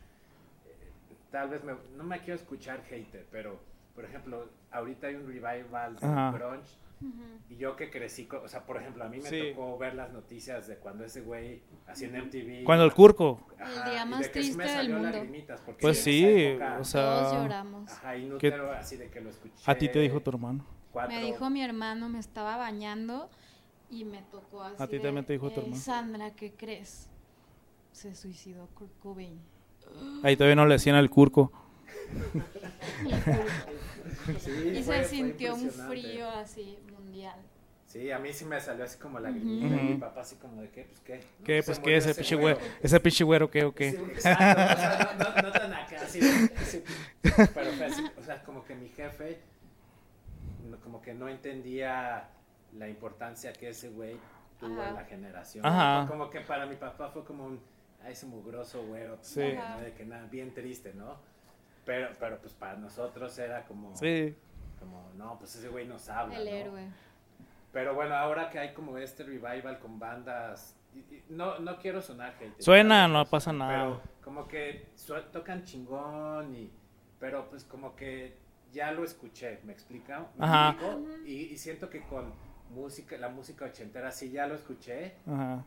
[0.66, 0.90] Eh,
[1.30, 3.58] Tal vez me- no me quiero escuchar hater, pero
[3.94, 6.30] por ejemplo, ahorita hay un revival del Ajá.
[6.32, 6.76] grunge
[7.50, 9.50] y yo que crecí, con- o sea, por ejemplo, a mí me Sí.
[9.50, 12.64] tocó ver las noticias de cuando ese güey hacía en MTV.
[12.64, 15.18] Cuando el Curco, Ajá, El día más de que sí me triste del mundo.
[15.66, 17.90] porque Pues sí, época- o sea, Todos lloramos.
[17.92, 19.54] Ajá, inútero, así de que lo escuché.
[19.66, 20.64] a ti te dijo tu hermano.
[20.92, 23.28] Cuatro- Me dijo mi hermano, me estaba bañando
[23.90, 24.76] y me tocó así.
[24.82, 25.82] A ti también te dijo tu "Ey, hermano".
[25.82, 27.08] Sandra, ¿qué crees?
[27.92, 29.38] Se suicidó Kurt Cobain.
[30.22, 31.52] Ahí todavía no le decían al Curco.
[34.38, 37.36] Sí, Y fue- se sintió un frío así mundial.
[37.86, 39.84] Sí, a mí sí me salió así como lagrimita y Ujú.
[39.84, 41.16] mi papá así como de qué, pues qué.
[41.38, 41.44] ¿no?
[41.44, 41.62] ¿Qué?
[41.62, 42.58] Pues qué, ese pinche güero.
[42.58, 43.90] güero, ese pinche güero, ¿qué o qué?
[43.90, 46.82] Sí, exacto, o sea, no, no- no tan acá, así, de- así,
[47.54, 49.40] pero fue así, o sea, como que mi jefe,
[50.92, 52.28] como que no entendía
[52.76, 54.14] la importancia que ese güey
[54.60, 54.90] tuvo Ajá.
[54.90, 55.64] en la generación.
[55.64, 56.06] Ajá.
[56.06, 57.60] Como que para mi papá fue como un,
[58.04, 59.54] a ese mugroso güero, Sí.
[59.54, 59.80] ¿no?
[59.80, 61.16] De que nada, bien triste, ¿no?
[61.86, 64.36] Pero, pero pues para nosotros era como, Sí.
[64.78, 66.50] como no, pues ese güey nos habla, El ¿no?
[66.50, 66.88] héroe.
[67.72, 72.02] Pero bueno, ahora que hay como este revival con bandas, y- y no, no quiero
[72.02, 72.60] sonar gente.
[72.62, 73.72] Suena, no pasa nada.
[73.72, 76.70] Pero como que su- tocan chingón y...
[77.18, 78.36] Pero pues como que
[78.72, 80.26] ya lo escuché, ¿me explica?
[80.36, 80.70] ¿Me Ajá.
[80.70, 81.00] explico?
[81.26, 82.32] Y, y siento que con
[82.74, 85.64] música, la música ochentera sí ya lo escuché Ajá.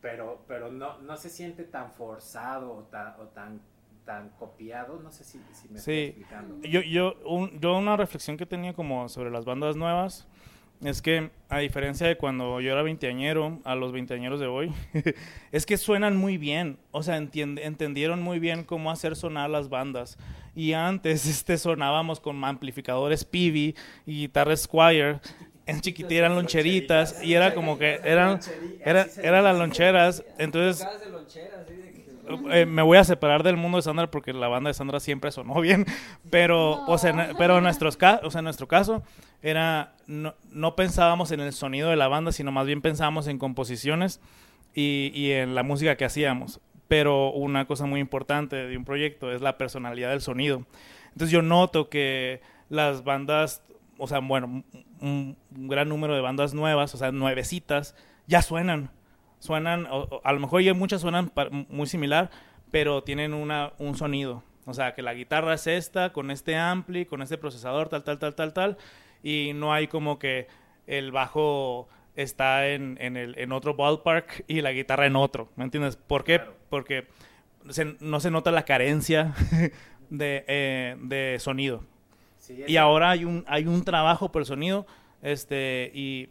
[0.00, 3.60] pero, pero no, no se siente tan forzado o tan, o tan,
[4.04, 6.00] tan copiado, no sé si, si me estoy Sí.
[6.08, 6.60] explicando.
[6.62, 10.26] Yo, yo, un- yo una reflexión que tenía como sobre las bandas nuevas
[10.84, 14.72] es que a diferencia de cuando yo era veinteañero a los veinteañeros de hoy,
[15.52, 20.18] es que suenan muy bien, o sea, entendieron muy bien cómo hacer sonar las bandas.
[20.54, 23.74] Y antes este, sonábamos con amplificadores Peavey
[24.06, 25.20] y guitarras Squire,
[25.66, 28.40] en chiquitita eran loncheritas y era como que eran,
[28.84, 30.84] era, eran las loncheras, entonces
[32.50, 35.30] eh, me voy a separar del mundo de Sandra porque la banda de Sandra siempre
[35.30, 35.86] sonó bien,
[36.30, 39.02] pero o sea, pero en nuestros o sea, en nuestro caso
[39.42, 43.38] era no, no pensábamos en el sonido de la banda, sino más bien pensábamos en
[43.38, 44.20] composiciones
[44.74, 46.60] y, y en la música que hacíamos.
[46.88, 50.64] Pero una cosa muy importante de un proyecto es la personalidad del sonido.
[51.12, 53.62] Entonces yo noto que las bandas,
[53.98, 54.64] o sea, bueno,
[55.00, 57.94] un, gran número de bandas nuevas, o sea, nuevecitas,
[58.26, 58.90] ya suenan
[59.42, 59.88] suenan,
[60.22, 61.32] a lo mejor ya muchas suenan
[61.68, 62.30] muy similar,
[62.70, 64.44] pero tienen una, un sonido.
[64.66, 68.20] O sea, que la guitarra es esta, con este ampli, con este procesador, tal, tal,
[68.20, 68.78] tal, tal, tal,
[69.22, 70.46] y no hay como que
[70.86, 75.64] el bajo está en, en, el, en otro ballpark y la guitarra en otro, ¿me
[75.64, 75.96] entiendes?
[75.96, 76.36] ¿Por qué?
[76.36, 76.54] Claro.
[76.68, 77.06] Porque
[77.70, 79.34] se- no se nota la carencia
[80.10, 81.84] de, eh, de sonido.
[82.38, 84.86] Sí, Y ahora hay un, hay un trabajo por el sonido,
[85.22, 86.28] este, y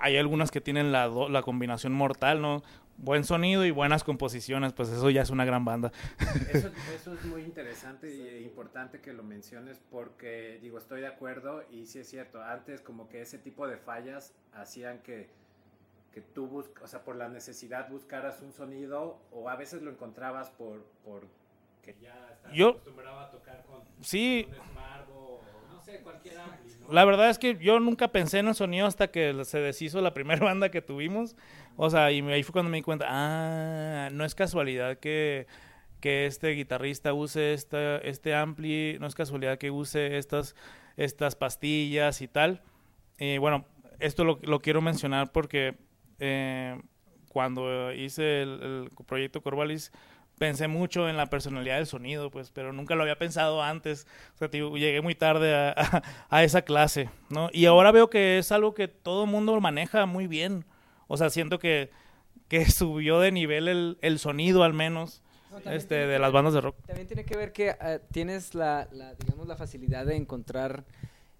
[0.00, 2.62] hay algunas que tienen la, do- la combinación mortal, ¿no?
[2.96, 5.92] Buen sonido y buenas composiciones, pues eso ya es una gran banda.
[6.52, 11.64] Eso, eso es muy interesante y importante que lo menciones porque, digo, estoy de acuerdo
[11.70, 15.28] y sí es cierto, antes como que ese tipo de fallas hacían que,
[16.12, 19.90] que tú, bus o sea, por la necesidad buscaras un sonido o a veces lo
[19.90, 21.26] encontrabas por, por
[21.82, 25.53] que ya estás Yo- acostumbrado a tocar con Sí, un Smart o no
[26.90, 30.14] la verdad es que yo nunca pensé en el sonido hasta que se deshizo la
[30.14, 31.36] primera banda que tuvimos.
[31.76, 35.46] O sea, y ahí fue cuando me di cuenta, ah, no es casualidad que,
[36.00, 40.54] que este guitarrista use esta, este ampli, no es casualidad que use estas,
[40.96, 42.62] estas pastillas y tal.
[43.18, 43.64] Y bueno,
[43.98, 45.76] esto lo, lo quiero mencionar porque
[46.18, 46.80] eh,
[47.28, 49.90] cuando hice el proyecto Corvalis,
[50.38, 54.06] pensé mucho en la personalidad del sonido, pues, pero nunca lo había pensado antes.
[54.34, 57.50] O sea, llegué muy tarde a, a- a esa clase, ¿no?
[57.52, 60.64] Y ahora veo que es algo que todo el mundo maneja muy bien.
[61.06, 61.90] O sea, siento que,
[62.48, 65.22] que subió de nivel el, el sonido al menos
[65.66, 66.76] este, de las bandas de rock.
[66.86, 70.84] También tiene que ver que ah, tienes la, la, digamos, la facilidad de encontrar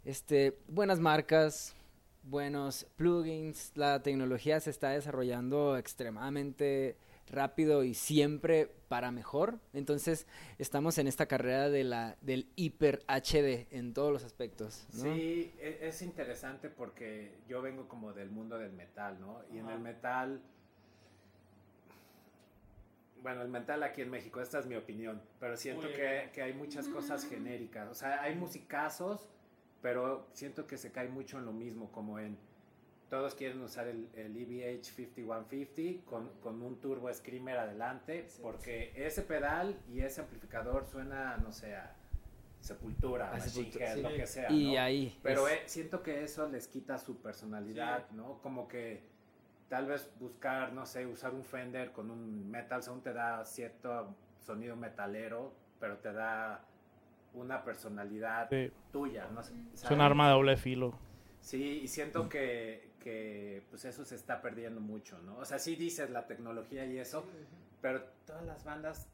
[0.05, 1.75] este, buenas marcas,
[2.23, 3.73] buenos plugins.
[3.75, 6.97] La tecnología se está desarrollando extremadamente
[7.29, 9.59] rápido y siempre para mejor.
[9.73, 10.27] Entonces,
[10.59, 14.87] estamos en esta carrera de la, del hiper HD en todos los aspectos.
[14.95, 15.03] ¿no?
[15.15, 19.43] Sí, e- es interesante porque yo vengo como del mundo del metal, ¿no?
[19.53, 20.41] Y en el metal,
[23.23, 26.53] bueno, el metal aquí en México, esta es mi opinión, pero siento que, que hay
[26.53, 29.29] muchas cosas genéricas, o sea, hay musicazos,
[29.81, 32.37] pero siento que se cae mucho en lo mismo, como en
[33.15, 39.23] todos quieren usar el, el EVH 5150 con, con un turbo screamer adelante, porque ese
[39.23, 41.95] pedal y ese amplificador suena, no sé, a
[42.59, 44.03] Sepultura, A Machine Sepultura, Head, sí.
[44.03, 44.81] lo que sea, Y ¿no?
[44.81, 45.19] ahí.
[45.23, 48.41] Pero es- eh, siento que eso les quita su personalidad, ¿no?
[48.43, 49.05] Como que
[49.69, 54.17] tal vez buscar, no sé, usar un Fender con un Metal Sound te da cierto
[54.41, 56.65] sonido metalero, pero te da
[57.33, 59.29] una personalidad Sí, tuya,
[59.73, 60.99] es un arma de doble filo.
[61.41, 65.37] Sí, y siento que, que pues eso se está perdiendo mucho, ¿no?
[65.37, 67.25] O sea, sí dices la tecnología y eso,
[67.83, 69.07] pero todas las bandas,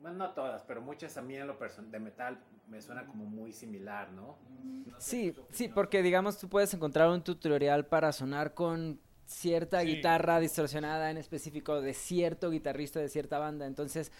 [0.00, 3.52] bueno, no todas, pero muchas a mí en lo de metal me suena como muy
[3.52, 4.38] similar, ¿no?
[4.86, 9.88] No Sí, sí, porque digamos tú puedes encontrar un tutorial para sonar con cierta Sí.
[9.96, 13.66] guitarra distorsionada en específico de cierto guitarrista de cierta banda.
[13.66, 14.12] Entonces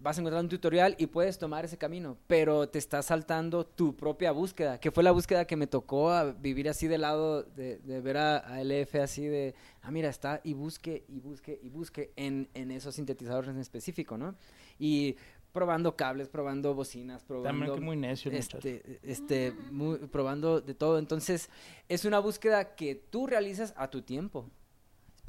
[0.00, 3.96] vas a encontrar un tutorial y puedes tomar ese camino, pero te está saltando tu
[3.96, 7.78] propia búsqueda, que fue la búsqueda que me tocó a vivir así de lado, de,
[7.78, 11.68] de ver a, a LF así de, ah, mira, está y busque y busque y
[11.68, 14.36] busque en, en esos sintetizadores en específico, ¿no?
[14.78, 15.16] Y
[15.52, 18.58] probando cables, probando bocinas, probando También que muy necio, muchacho.
[18.58, 20.98] este, este, muy- probando de todo.
[20.98, 21.50] Entonces,
[21.88, 24.48] es una búsqueda que tú realizas a tu tiempo.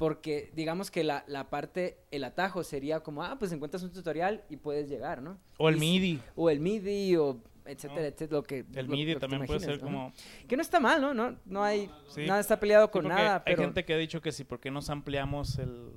[0.00, 4.42] Porque digamos que la, la parte, el atajo sería como, ah, pues encuentras un tutorial
[4.48, 5.36] y puedes llegar, ¿no?
[5.58, 6.22] O el Y MIDI.
[6.36, 7.36] O el MIDI, o
[7.66, 8.06] etcétera, No.
[8.06, 8.64] etcétera, lo que...
[8.74, 10.14] El lo- MIDI lo que te también puede ser como...
[10.48, 11.12] Que no está mal, ¿no?
[11.12, 11.90] No, no hay...
[12.08, 12.24] Sí.
[12.24, 13.62] Nada está peleado con nada, Hay pero...
[13.64, 15.92] gente que ha dicho que sí, ¿por qué nos ampliamos el,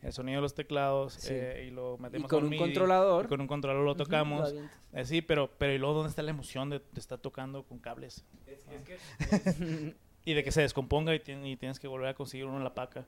[0.00, 1.34] el sonido de los teclados Sí.
[1.34, 3.26] eh, y lo metemos Y con un MIDI, controlador.
[3.26, 4.54] y con un controlador lo tocamos.
[4.94, 7.78] Eh, sí, pero, pero ¿y luego dónde está la emoción de, de estar tocando con
[7.78, 8.24] cables?
[8.46, 12.46] Es, es que Y de que se descomponga y, y tienes que volver a conseguir
[12.46, 13.04] uno en la paca.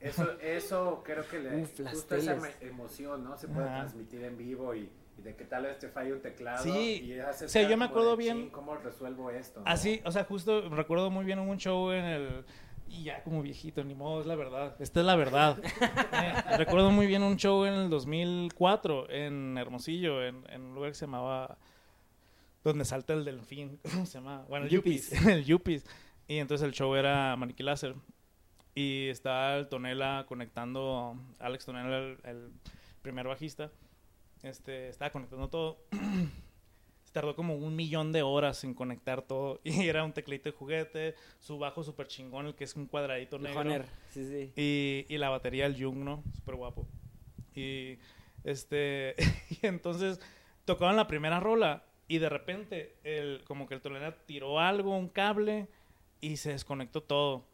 [0.00, 3.36] Eso, eso creo que le, Uf, justo esa emoción, ¿no?
[3.38, 3.80] Se puede Ajá.
[3.80, 6.62] transmitir en vivo y, y de que tal vez te falle un teclado.
[6.62, 9.60] Sí, y o sea, yo me acuerdo de, bien- "Chin, ¿Cómo resuelvo esto?
[9.60, 9.66] no?".
[9.66, 12.44] Así, o sea, justo recuerdo muy bien un show en el...
[12.88, 14.76] Y ya como viejito, ni modo, es la verdad.
[14.78, 15.58] Esta es la verdad.
[16.12, 20.90] Eh, recuerdo muy bien un show en el 2004 en Hermosillo, en, en un lugar
[20.92, 21.58] que se llamaba...
[22.62, 23.78] Donde salta el delfín.
[23.92, 24.44] ¿Cómo se llama?
[24.48, 25.12] Bueno, el Yuppies.
[25.26, 25.84] El Yuppies.
[26.28, 27.94] Y entonces el show era Maniquí Láser.
[28.76, 31.18] Y estaba el Tonela conectando...
[31.40, 32.52] Alex Tonela, el, el
[33.00, 33.72] primer bajista.
[34.42, 35.78] Este, estaba conectando todo.
[37.04, 39.60] Se tardó como un millón de horas en conectar todo.
[39.64, 43.38] Y era un teclito de juguete, su bajo súper chingón, el que es un cuadradito
[43.38, 43.60] negro.
[43.60, 44.52] Honor, sí, sí.
[44.56, 46.22] Y, y la batería, el Jung, ¿no?
[46.34, 46.86] Súper guapo.
[47.54, 47.98] Y
[48.44, 49.14] este.
[49.62, 50.20] y entonces
[50.66, 51.84] tocaban la primera rola.
[52.08, 55.66] Y de repente, el, como que el Tolera tiró algo, un cable,
[56.20, 57.46] y se desconectó todo.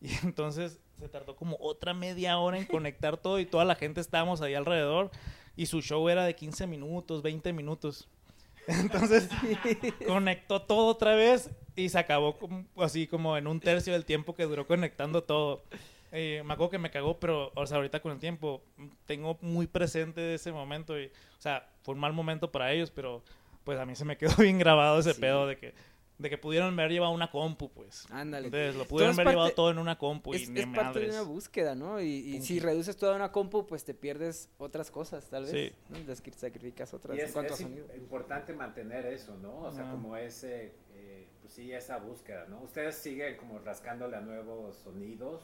[0.22, 3.38] Y entonces se tardó como otra media hora en conectar todo.
[3.38, 5.10] Y toda la gente estábamos ahí alrededor.
[5.56, 8.08] Y su show era de 15 minutos, 20 minutos.
[8.66, 9.28] Entonces
[10.06, 14.34] conectó todo otra vez y se acabó como- así como en un tercio del tiempo
[14.34, 15.64] que duró conectando todo.
[16.12, 18.62] Eh, me acuerdo que me cagó, pero o sea, ahorita con el tiempo
[19.06, 23.22] tengo muy presente ese momento y, o sea, fue un mal momento para ellos, pero
[23.64, 25.20] pues a mí se me quedó bien grabado ese Sí.
[25.20, 25.72] pedo de que,
[26.20, 28.06] de que pudieron haber llevado una compu, pues.
[28.10, 28.46] Ándale.
[28.46, 31.00] Entonces lo pudieron haber parte- llevado todo en una compu y es, ni es parte
[31.00, 32.00] de una búsqueda, ¿no?
[32.00, 35.50] Y, y si reduces toda una compu, pues te pierdes otras cosas, tal vez.
[35.52, 35.72] Sí.
[35.88, 35.98] ¿no?
[36.06, 37.60] Las que sacrificas otras Y en es, a es
[37.96, 39.60] importante mantener eso, ¿no?
[39.62, 39.92] O sea, Ajá.
[39.92, 42.60] como ese, eh, pues sí, esa búsqueda, ¿no?
[42.62, 45.42] Ustedes siguen como rascándole a nuevos sonidos,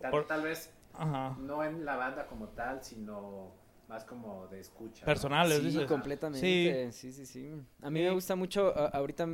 [0.00, 1.36] tal, Por- tal vez Ajá.
[1.38, 3.52] no en la banda como tal, sino
[3.90, 5.00] más como de escucha.
[5.02, 5.06] ¿no?
[5.06, 5.84] Personales, Sí, dices.
[5.86, 6.90] completamente.
[6.92, 7.50] Sí, sí, sí.
[7.82, 8.14] A mí me Sí.
[8.14, 9.28] gusta mucho, a- ahorita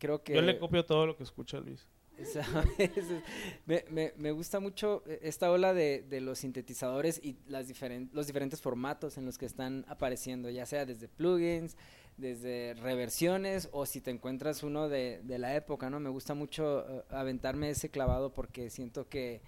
[0.00, 0.34] creo que...
[0.34, 1.86] Yo le copio todo lo que escucha Luis.
[3.66, 8.10] me, me, me gusta mucho eh, esta ola de, de los sintetizadores y las diferen-
[8.12, 11.76] los diferentes formatos en los que están apareciendo, ya sea desde plugins,
[12.18, 15.98] desde reversiones o si te encuentras uno de, de la época, ¿no?
[16.00, 19.40] Me gusta mucho eh, aventarme ese clavado porque siento que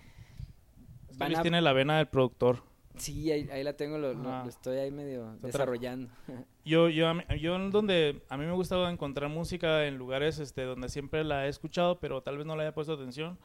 [1.17, 1.43] van Luis a...
[1.43, 2.63] tiene la vena del productor.
[2.97, 4.43] Sí, ahí, ahí la tengo, lo, lo- Ajá.
[4.45, 6.11] lo estoy ahí medio desarrollando.
[6.65, 11.25] Yo, yo, yo donde a mí me gusta encontrar música en lugares este, donde siempre
[11.25, 13.37] la he escuchado, pero tal vez no le haya puesto atención.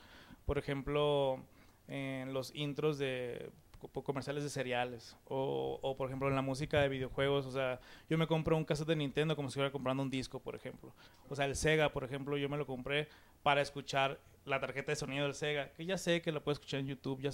[0.45, 1.39] Por ejemplo,
[1.87, 6.79] en los intros de co- comerciales de cereales o, o, por ejemplo en la música
[6.81, 10.03] de videojuegos, o sea, yo me compro un cassette de Nintendo como si estuviera comprando
[10.03, 10.93] un disco, por ejemplo.
[11.27, 13.07] O sea, el Sega, por ejemplo, yo me lo compré
[13.41, 16.79] para escuchar la tarjeta de sonido del Sega, que ya sé que lo puedo escuchar
[16.79, 17.29] en YouTube, ya,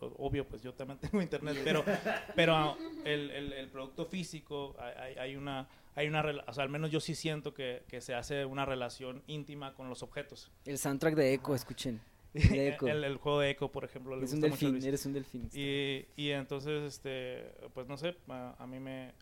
[0.00, 1.84] obvio, pues yo también tengo internet, pero,
[2.34, 4.76] pero el, el, el producto físico,
[5.18, 8.14] hay, una, hay una, rela- o sea, al menos yo sí siento que, que se
[8.14, 10.50] hace una relación íntima con los objetos.
[10.64, 12.00] El soundtrack de Echo, escuchen.
[12.34, 12.86] De Echo.
[12.88, 15.48] el, el juego de Echo, por ejemplo, le Es un gusta delfín, eres un delfín.
[15.54, 19.14] Y, y entonces, este, pues no sé, a, a mí me...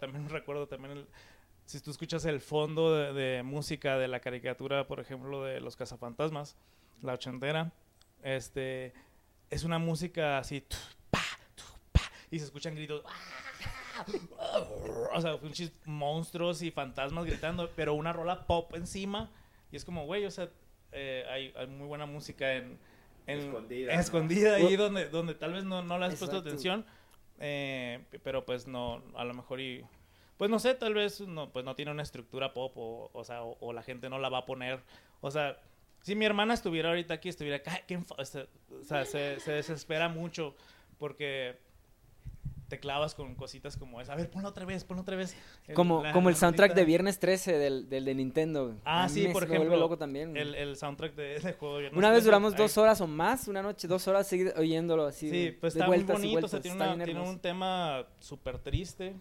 [0.00, 1.06] también recuerdo también el...
[1.66, 5.76] Si tú escuchas el fondo de, de música de la caricatura, por ejemplo, de Los
[5.76, 6.56] Cazafantasmas,
[7.02, 7.72] la ochentera,
[8.22, 8.92] este,
[9.50, 10.76] es una música así, tu,
[11.10, 11.22] pa,
[11.54, 12.00] tu, pa,
[12.30, 14.66] y se escuchan gritos, ¡ah!
[15.14, 15.38] o sea,
[15.84, 19.30] monstruos y fantasmas gritando, pero una rola pop encima,
[19.70, 20.50] y es como, güey, o sea,
[20.92, 22.78] eh, hay, hay muy buena música en...
[23.26, 24.02] en Escondida, en ¿no?
[24.02, 26.84] escondida ahí donde, donde tal vez no, no le has puesto atención,
[27.38, 29.84] eh, pero pues no, a lo mejor y...
[30.36, 33.42] Pues no sé, tal vez no, pues no tiene una estructura pop o, o sea,
[33.44, 34.80] o, o la gente no la va a poner.
[35.20, 35.58] O sea,
[36.02, 40.08] si mi hermana estuviera ahorita aquí, estuviera acá, ¿qué enfo- o sea, se, se desespera
[40.08, 40.54] mucho
[40.98, 41.56] porque
[42.68, 44.14] te clavas con cositas como esa.
[44.14, 45.36] A ver, ponlo otra vez, ponlo otra vez.
[45.68, 48.74] El- Como, la- como el soundtrack de Viernes 13 del, del de Nintendo.
[48.84, 50.36] Ah, sí, por ejemplo, loco también.
[50.36, 51.76] El, el soundtrack de ese juego.
[51.94, 55.28] Una vez duramos dos horas o más, una noche, dos horas seguidas oyéndolo así.
[55.30, 58.58] Sí, pues de está muy vueltas bonito, o sea, tiene, una- tiene un tema súper
[58.58, 59.14] triste.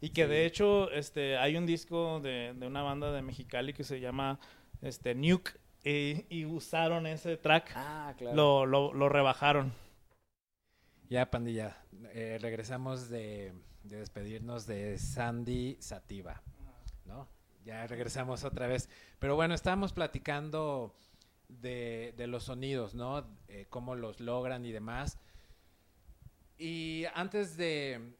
[0.00, 0.28] Y que Sí.
[0.30, 4.38] de hecho, este, hay un disco de, de una banda de Mexicali que se llama
[4.82, 5.52] este, Nuke.
[5.84, 8.34] Y, y usaron ese track, Ah, claro.
[8.36, 9.72] lo, lo, lo rebajaron.
[11.08, 11.76] Ya, pandilla,
[12.12, 13.52] eh, regresamos de,
[13.84, 16.42] de despedirnos de Sandy Sativa,
[17.04, 17.28] ¿no?
[17.64, 18.88] Ya regresamos otra vez.
[19.20, 20.92] Pero bueno, estábamos platicando
[21.48, 23.24] de, de los sonidos, ¿no?
[23.46, 25.18] Eh, cómo los logran y demás.
[26.58, 28.14] Y antes de,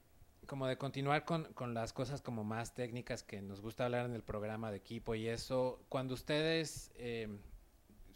[0.46, 4.14] como de continuar con, con las cosas como más técnicas que nos gusta hablar en
[4.14, 7.28] el programa de equipo y eso, cuando ustedes eh,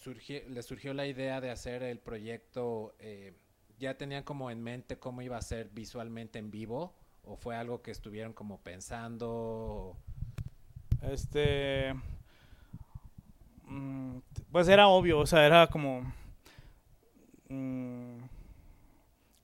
[0.03, 3.35] surgi- les surgió la idea de hacer el proyecto, eh,
[3.79, 6.95] ¿ya tenían como en mente cómo iba a ser visualmente en vivo?
[7.25, 9.97] ¿O fue algo que estuvieron como pensando?
[11.03, 11.95] Este.
[13.67, 14.19] mm,
[14.53, 16.13] Pues era obvio, o sea, era como.
[17.49, 18.19] mm,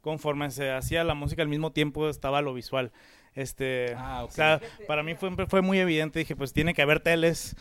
[0.06, 2.92] conforme se hacía la música al mismo tiempo estaba lo visual.
[3.34, 4.30] Este, Ah, ok.
[4.30, 7.56] o sea, para mí fue, fue muy evidente, dije, pues tiene que haber teles,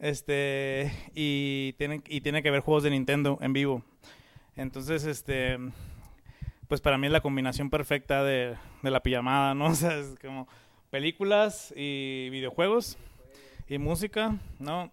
[0.00, 3.84] este, y tiene, y tiene que haber juegos de Nintendo en vivo.
[4.56, 5.56] Entonces, este,
[6.66, 9.66] pues para mí es la combinación perfecta de, de la pijamada, ¿no?
[9.70, 10.48] O sea, es como
[10.90, 12.98] películas y videojuegos
[13.68, 14.92] y música, ¿no?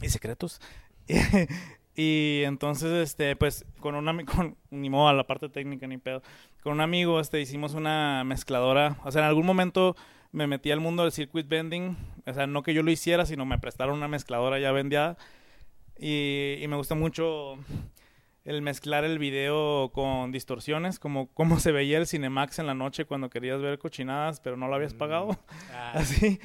[0.00, 0.62] Y secretos.
[2.00, 4.32] y entonces, este, pues, con un amigo,
[4.70, 6.22] ni modo a la parte técnica ni pedo.
[6.62, 8.98] Con un amigo, este, hicimos una mezcladora.
[9.04, 9.96] O sea, en algún momento
[10.30, 11.96] me metí al mundo del circuit bending.
[12.24, 15.18] O sea, no que yo lo hiciera, sino me prestaron una mezcladora ya vendida.
[15.98, 17.58] Y, y me gusta mucho
[18.44, 23.06] el mezclar el video con distorsiones, como, como se veía el Cinemax en la noche
[23.06, 25.36] cuando querías ver cochinadas, pero no lo habías pagado.
[25.74, 26.38] Ah, Así.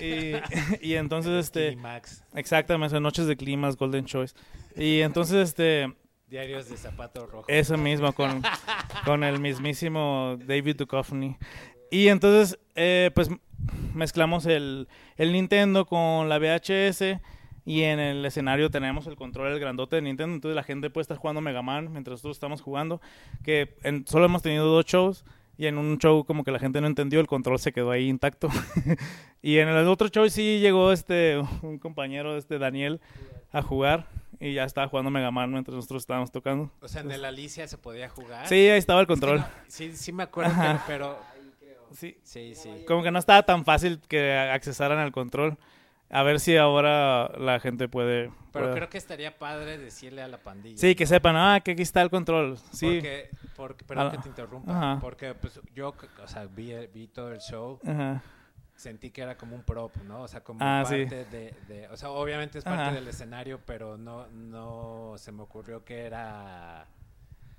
[0.00, 0.32] Y,
[0.80, 4.34] y entonces, este, Max, exactamente, Noches de Climas, Golden Choice.
[4.76, 5.94] Y entonces, este,
[6.28, 7.44] diarios de zapato rojo.
[7.48, 8.42] eso mismo, con,
[9.04, 11.36] con el mismísimo David Duchovny.
[11.90, 13.30] Y entonces, eh, pues
[13.94, 17.20] mezclamos el, el Nintendo con la VHS
[17.64, 20.34] y en el escenario tenemos el control, el grandote de Nintendo.
[20.34, 23.00] Entonces la gente puede estar jugando Mega Man mientras nosotros estamos jugando.
[23.44, 25.24] Que en- solo hemos tenido dos shows
[25.58, 28.08] y en un show como que la gente no entendió, el control se quedó ahí
[28.08, 28.48] intacto.
[29.42, 33.00] y en el otro show sí llegó este un compañero, este Daniel,
[33.52, 34.06] a jugar
[34.38, 36.70] y ya estaba jugando Mega Man mientras nosotros estábamos tocando.
[36.82, 38.46] O sea, en el Alicia se podía jugar.
[38.46, 39.38] Sí, ahí estaba el Es que control.
[39.40, 40.84] no- sí, sí me acuerdo, Ajá.
[40.86, 41.18] pero,
[41.92, 42.68] Sí, sí, sí.
[42.86, 45.56] como que no estaba tan fácil que accesaran al control.
[46.08, 48.30] A ver si ahora la gente puede.
[48.52, 50.78] Pero puede- creo que estaría padre decirle a la pandilla.
[50.78, 52.56] Sí, que sepan, ah, que aquí está el control.
[52.72, 52.86] Sí.
[53.00, 54.70] Porque, porque, perdón Ah, que te interrumpa.
[54.72, 55.00] ajá.
[55.00, 58.22] Porque pues, yo, o sea, vi, vi todo el show, Ajá.
[58.76, 60.22] sentí que era como un prop, ¿no?
[60.22, 61.06] O sea, como Ah, sí.
[61.06, 62.92] parte de, de- O sea, obviamente es parte Ajá.
[62.92, 66.86] del escenario, pero no, no se me ocurrió que era...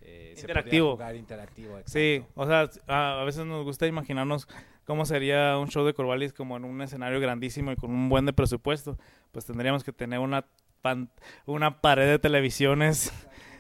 [0.08, 0.92] eh, se Interactivo.
[0.94, 1.92] jugar interactivo, exacto.
[1.92, 4.48] Sí, o sea, a, a veces nos gusta imaginarnos
[4.86, 8.26] cómo sería un show de Corvallis como en un escenario grandísimo y con un buen
[8.26, 8.98] de presupuesto.
[9.32, 10.46] Pues tendríamos que tener una,
[10.82, 11.10] pan-
[11.46, 13.12] una pared de televisiones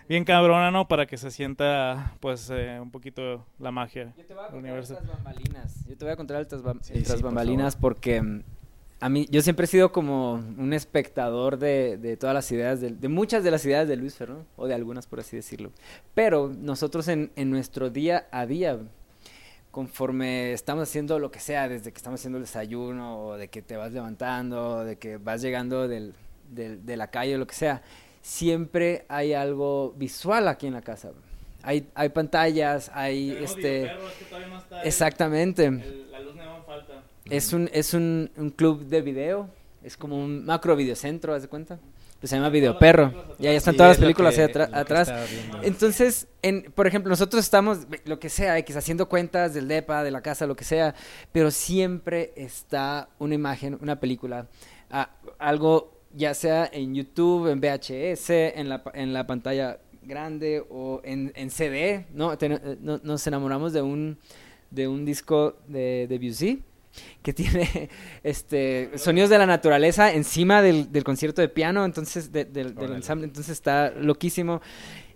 [0.07, 0.87] bien cabrona, ¿no?
[0.87, 4.13] Para que se sienta, pues, eh, un poquito la magia.
[4.17, 5.85] Yo te voy a contar tras bambalinas.
[5.85, 8.23] Yo te voy a contar el tras, bam- Sí, sí, tras por bambalinas porque
[8.99, 12.89] a mí yo siempre he sido como un espectador de, de todas las ideas, de,
[12.91, 15.71] de muchas de las ideas de Luis Ferrón, o de algunas por así decirlo.
[16.15, 18.79] Pero nosotros en, en nuestro día a día,
[19.71, 23.61] conforme estamos haciendo lo que sea, desde que estamos haciendo el desayuno, o de que
[23.61, 26.13] te vas levantando, o de que vas llegando del,
[26.49, 27.83] del- de la calle o lo que sea,
[28.21, 31.11] siempre hay algo visual aquí en la casa.
[31.63, 33.91] Hay, hay pantallas, hay este...
[34.87, 35.69] Exactamente.
[36.11, 36.96] la luz neón falta.
[37.29, 39.49] Es un, es un, un club de video.
[39.83, 41.79] Es como un macro videocentro, ¿haz de cuenta?
[42.19, 43.13] Pues se llama Video Perro.
[43.39, 45.13] Y ahí están Sí, todas las es películas que- ahí atrás.
[45.61, 50.11] Entonces, en, por ejemplo, nosotros estamos, lo que sea, X, haciendo cuentas del DEPA, de
[50.11, 50.95] la casa, lo que sea,
[51.31, 54.47] pero siempre está una imagen, una película,
[54.89, 61.01] ah, algo ya sea en YouTube, en VHS, en la, en la pantalla grande o
[61.03, 62.35] en, en CD, ¿no?
[62.37, 64.17] Ten- eh, no- Nos enamoramos de un,
[64.71, 66.63] de un disco de Debussy
[67.21, 67.89] que tiene
[68.23, 73.25] este sonidos de la naturaleza encima del, del concierto de piano, entonces de- del- ensamble,
[73.25, 74.61] entonces está loquísimo.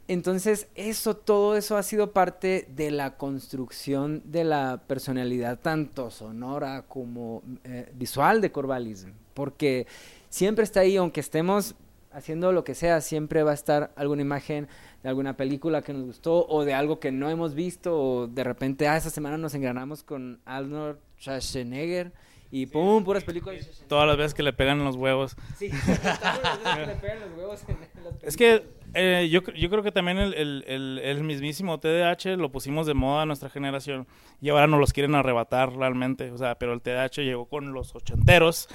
[0.07, 6.83] Entonces, eso, todo eso ha sido parte de la construcción de la personalidad, tanto sonora
[6.87, 9.87] como eh, visual de Corvallis, porque
[10.27, 11.75] siempre está ahí, aunque estemos
[12.11, 14.67] haciendo lo que sea, siempre va a estar alguna imagen
[15.03, 18.43] de alguna película que nos gustó o de algo que no hemos visto o de
[18.43, 22.11] repente, ah, esta semana nos engranamos con Arnold Schwarzenegger
[22.51, 23.83] y pum, puras películas.
[23.87, 25.37] Todas las veces que le pegan los huevos.
[25.57, 29.41] Sí, todas las veces que le pegan los huevos en las Es que eh, yo,
[29.53, 33.25] yo creo que también el, el, el, el mismísimo TDAH lo pusimos de moda a
[33.25, 34.05] nuestra generación
[34.41, 36.29] y ahora nos los quieren arrebatar realmente.
[36.31, 38.67] O sea, pero el TDAH llegó con los ochenteros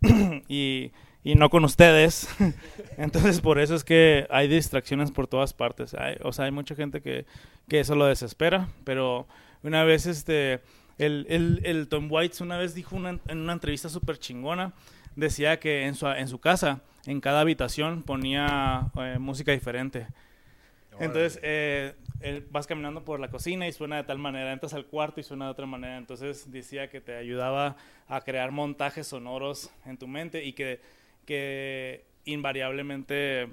[0.48, 0.92] y,
[1.24, 2.28] y no con ustedes.
[2.96, 5.94] Entonces, por eso es que hay distracciones por todas partes.
[5.94, 7.26] Hay- o sea, hay mucha gente que,
[7.68, 9.26] que eso lo desespera, pero
[9.62, 10.60] una vez este...
[10.98, 14.74] El, el, el Tom Waits una vez dijo una- en una entrevista súper chingona,
[15.16, 20.06] decía que en su, en su casa, en cada habitación, ponía eh, música diferente.
[20.98, 24.84] Entonces, eh, él- vas caminando por la cocina y suena de tal manera, entras al
[24.84, 25.96] cuarto y suena de otra manera.
[25.96, 30.80] Entonces, decía que te ayudaba a crear montajes sonoros en tu mente y que,
[31.24, 33.48] que invariablemente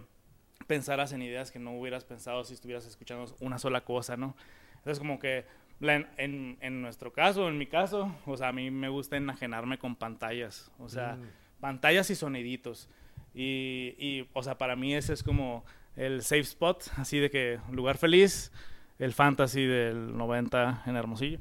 [0.67, 4.35] pensaras en ideas que no hubieras pensado si estuvieras escuchando una sola cosa, ¿no?
[4.75, 5.45] Entonces, como que
[5.81, 9.95] en, en nuestro caso, en mi caso, o sea, a mí me gusta enajenarme con
[9.95, 11.17] pantallas, o sea,
[11.59, 12.89] pantallas y soniditos.
[13.33, 15.63] Y, y, o sea, para mí ese es como
[15.95, 18.51] el safe spot, así de que lugar feliz,
[18.99, 21.39] el Fantasy del 90 en Hermosillo.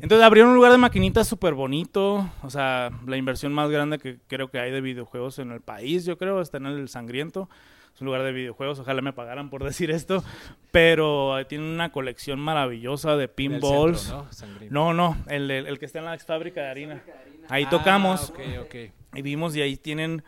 [0.00, 4.18] Entonces abrieron un lugar de maquinitas súper bonito, o sea, la inversión más grande que
[4.26, 7.48] creo que hay de videojuegos en el país, yo creo, está en el Sangriento.
[7.94, 10.24] Es un lugar de videojuegos, ojalá me pagaran por decir esto,
[10.72, 14.12] pero tiene una colección maravillosa de pinballs.
[14.30, 14.92] centro, ¿no?
[14.92, 17.02] No, no, el, el- el que está en la ex fábrica de harina.
[17.48, 18.74] Ahí Ah, tocamos ok, ok.
[19.14, 20.24] y vimos y ahí tienen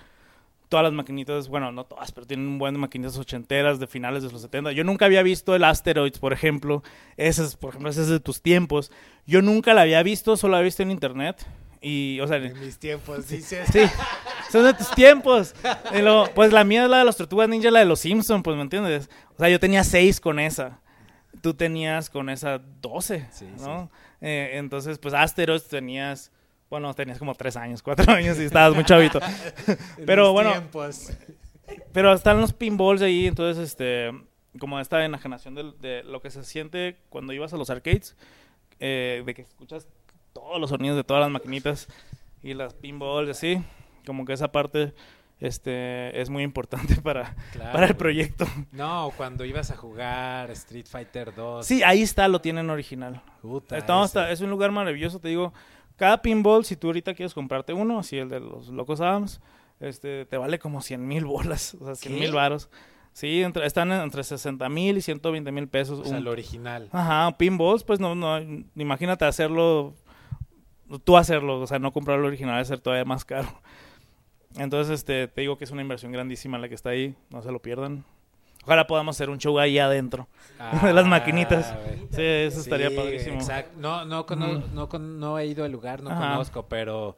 [0.69, 4.23] todas las maquinitas, bueno, no todas, pero tienen un buen de maquinitas ochenteras de finales
[4.23, 4.73] de los 70.
[4.73, 6.83] Yo nunca había visto el Asteroids, por ejemplo.
[7.17, 8.91] Ese es, por ejemplo, ese es de tus tiempos.
[9.27, 11.47] Yo nunca la había visto, solo la había visto en internet.
[11.81, 13.69] Y, o sea, En mis tiempos, dices.
[13.73, 13.83] sí,
[14.51, 15.55] son de tus tiempos.
[15.95, 18.43] Y luego, pues la mía es la de los Tortugas Ninja, la de los Simpsons,
[18.43, 19.09] pues, ¿me entiendes?
[19.35, 20.81] O sea, yo tenía seis con esa.
[21.43, 23.91] Tú tenías con esa 12, Sí, ¿no?
[24.21, 26.33] Eh, entonces, pues Asteroids tenías,
[26.81, 29.19] bueno, tenías como tres años, cuatro años y estabas muy chavito.
[30.07, 31.11] Pero bueno, tiempos.
[31.93, 34.11] pero están los pinballs ahí, entonces, este,
[34.59, 38.17] como esta enajenación de, de lo que se siente cuando ibas a los arcades,
[38.79, 39.89] eh, de que escuchas
[40.33, 41.89] todos los sonidos de todas las maquinitas
[42.43, 43.63] y las pinballs, así,
[44.07, 44.93] como que esa parte,
[45.41, 47.73] este, es muy importante para, Claro.
[47.73, 48.47] para el proyecto.
[48.73, 51.67] No, cuando ibas a jugar Street Fighter 2.
[51.67, 53.23] Sí, ahí está, lo tienen original.
[53.43, 54.31] puta, Estamos- ese.
[54.33, 55.53] es un lugar maravilloso, te digo.
[55.97, 59.41] Cada pinball, si tú ahorita quieres comprarte uno, así el de los Locos Adams,
[59.81, 62.21] este, te vale como 100 mil bolas, o sea, 100 ¿Qué?
[62.21, 62.69] mil varos.
[63.13, 66.01] Sí, entre, están en- entre 60 mil y 120 mil pesos.
[66.01, 66.89] O sea, un- el original.
[66.93, 68.39] Ajá, pinballs, pues no, no,
[68.77, 69.95] imagínate hacerlo,
[71.05, 73.49] tú hacerlo, o sea, no comprar el original, es ser todavía más caro.
[74.57, 77.51] Entonces, este, te digo que es una inversión grandísima la que está ahí, no se
[77.53, 78.05] lo pierdan.
[78.67, 80.27] Ojalá podamos hacer un show ahí adentro,
[80.83, 81.67] de las maquinitas.
[81.73, 81.79] Ah.
[82.11, 83.37] Sí, eso estaría Sí, padrísimo.
[83.37, 83.73] Exacto.
[83.79, 86.33] No, no, con- no he ido al lugar, no Ajá.
[86.33, 87.17] conozco, pero,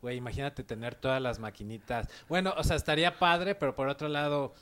[0.00, 2.08] güey, imagínate tener todas las maquinitas.
[2.28, 4.54] Bueno, o sea, estaría padre, pero por otro lado,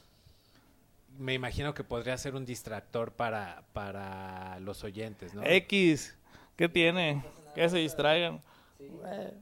[1.18, 5.43] me imagino que podría ser un distractor para, para los oyentes, ¿no?
[5.45, 6.16] X,
[6.57, 7.22] ¿qué tiene?
[7.55, 8.41] Que se distraigan.
[8.76, 9.32] ¿Qué tiene?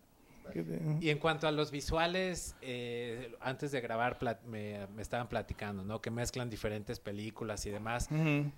[1.00, 6.00] Y en cuanto a los visuales, eh, antes de grabar me, me estaban platicando, ¿no?
[6.00, 8.08] Que mezclan diferentes películas y demás.
[8.10, 8.50] Ujú.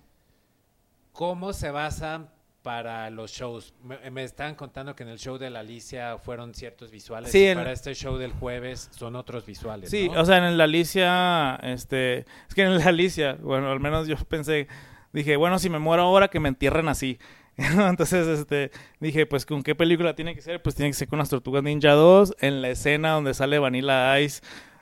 [1.13, 2.29] ¿Cómo se basan
[2.61, 3.73] para los shows?
[3.83, 7.31] Me, me estaban contando que en el show de la Alicia fueron ciertos visuales.
[7.31, 9.89] Sí, y en- para este show del jueves son otros visuales.
[9.89, 10.19] Sí, ¿no?
[10.21, 12.19] o sea, en la Alicia, este,
[12.49, 14.67] es que en la Alicia, bueno, al menos yo pensé,
[15.13, 17.17] dije, bueno, si me muero ahora, que me entierren así.
[17.89, 20.61] Entonces, este, dije, pues, ¿con qué película tiene que ser?
[20.61, 24.19] Pues tiene que ser con las Tortugas Ninja 2, en la escena donde sale Vanilla
[24.19, 24.41] Ice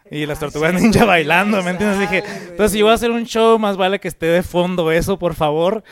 [0.09, 1.99] y las Tortugas Ninja bailando, ¿me entiendes?
[1.99, 5.19] Dije, entonces, si voy a hacer un show, más vale que esté de fondo eso,
[5.19, 5.83] por favor.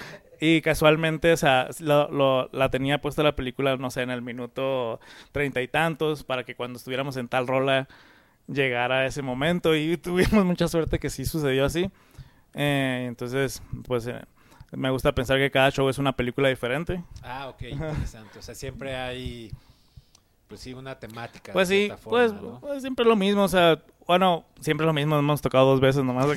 [0.44, 4.24] Y casualmente, o sea, lo- lo- la tenía puesta la película, no sé, en el
[4.24, 5.00] minuto
[5.32, 7.88] treinta y tantos, para que cuando estuviéramos en tal rola
[8.48, 9.76] llegara ese momento.
[9.76, 11.92] Y tuvimos mucha suerte que sí sucedió así.
[12.56, 14.20] Eh, entonces, pues eh,
[14.72, 17.04] me gusta pensar que cada show es una película diferente.
[17.24, 18.40] Ah, ok, interesante.
[18.40, 19.52] O sea, siempre hay,
[20.48, 21.52] pues sí, una temática.
[21.54, 22.60] Pues sí, pues, ¿no?
[22.60, 26.28] pues siempre lo mismo, o sea, bueno, siempre lo mismo, hemos tocado dos veces nomás.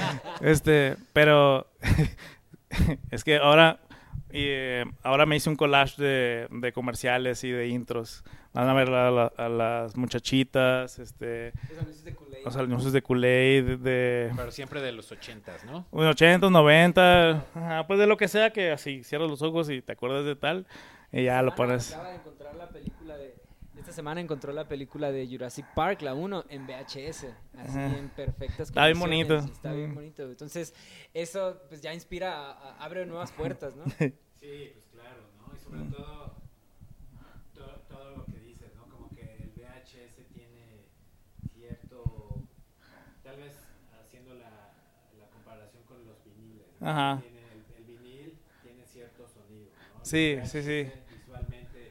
[0.40, 1.66] este, pero
[3.10, 3.80] es que ahora,
[4.36, 8.22] y, eh, ahora me hice un collage de, de comerciales y de intros.
[8.52, 11.52] Van a ver a, la- a las muchachitas, este,
[12.44, 15.86] o sea, los anuncios de Kool-Aid, de, de Pero siempre de los ochentas, ¿no?
[15.90, 19.82] bueno, 80, 90, ajá, pues de lo que sea que así cierras los ojos y
[19.82, 20.66] te acuerdas de tal,
[21.12, 21.92] y ya lo pones.
[21.92, 23.34] Acaba de encontrar la película de...
[23.78, 27.26] Esta semana encontró la película de Jurassic Park, la 1, en VHS.
[27.58, 27.98] Así Ajá.
[27.98, 29.52] en perfectas Está bien condiciones, bonito.
[29.52, 30.22] Está bien bonito.
[30.24, 30.74] Entonces,
[31.14, 33.84] eso pues ya inspira, a- a- abre nuevas puertas, ¿no?
[34.40, 35.54] Sí, pues claro, ¿no?
[35.54, 36.34] Y sobre todo,
[37.54, 38.84] todo, todo lo que dices, ¿no?
[38.84, 40.84] Como que el VHS tiene
[41.54, 42.42] cierto,
[43.22, 43.52] tal vez
[44.00, 44.72] haciendo la,
[45.18, 46.88] la comparación con los viniles, ¿no?
[46.88, 47.22] Ajá.
[47.22, 50.04] Tiene el, el vinil tiene cierto sonido, ¿no?
[50.04, 50.90] Sí, sí, sí.
[51.10, 51.88] Visualmente,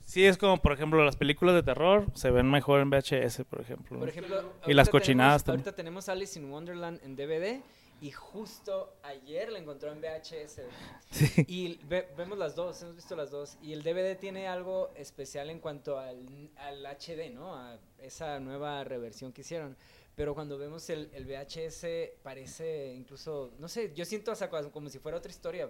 [0.00, 3.60] Sí, es como, por ejemplo, las películas de terror se ven mejor en VHS, por
[3.60, 4.00] ejemplo.
[4.00, 5.60] Por ejemplo, Y las cochinadas tenemos, también.
[5.68, 7.62] Ahorita tenemos Alice in Wonderland en DVD
[8.00, 10.62] y justo ayer la encontró en VHS.
[11.10, 11.44] Sí.
[11.48, 13.58] Y ve- vemos las dos, hemos visto las dos.
[13.60, 17.56] Y el DVD tiene algo especial en cuanto al, al HD, ¿no?
[17.56, 19.76] A esa nueva reversión que hicieron.
[20.14, 24.98] Pero cuando vemos el, el VHS parece incluso, no sé, yo siento hasta como si
[24.98, 25.68] fuera otra historia.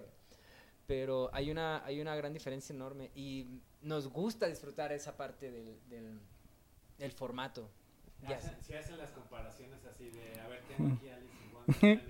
[0.87, 3.47] Pero hay una, hay una gran diferencia enorme y
[3.81, 6.19] nos gusta disfrutar esa parte del, del,
[6.97, 7.69] del formato.
[8.35, 11.30] Hacen- si hacen las comparaciones así de, a ver, tengo aquí Alice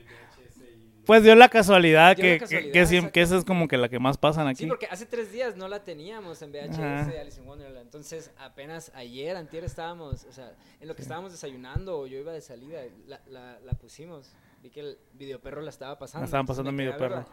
[1.04, 3.12] Pues dio la casualidad, Dio que, la que- casualidad, que, siem- exacto.
[3.14, 4.64] que esa es como que la que más pasan aquí.
[4.64, 6.80] Sí, porque hace tres días no la teníamos en VHS.
[7.20, 7.86] Alice in Wonderland.
[7.86, 12.32] Entonces, apenas ayer, antier estábamos, o sea, en lo que estábamos desayunando o yo iba
[12.32, 14.32] de salida, la, la, la pusimos.
[14.62, 16.22] Vi que el videoperro la estaba pasando.
[16.22, 16.78] La estaban pasando en.
[16.78, 17.26] Videoperro.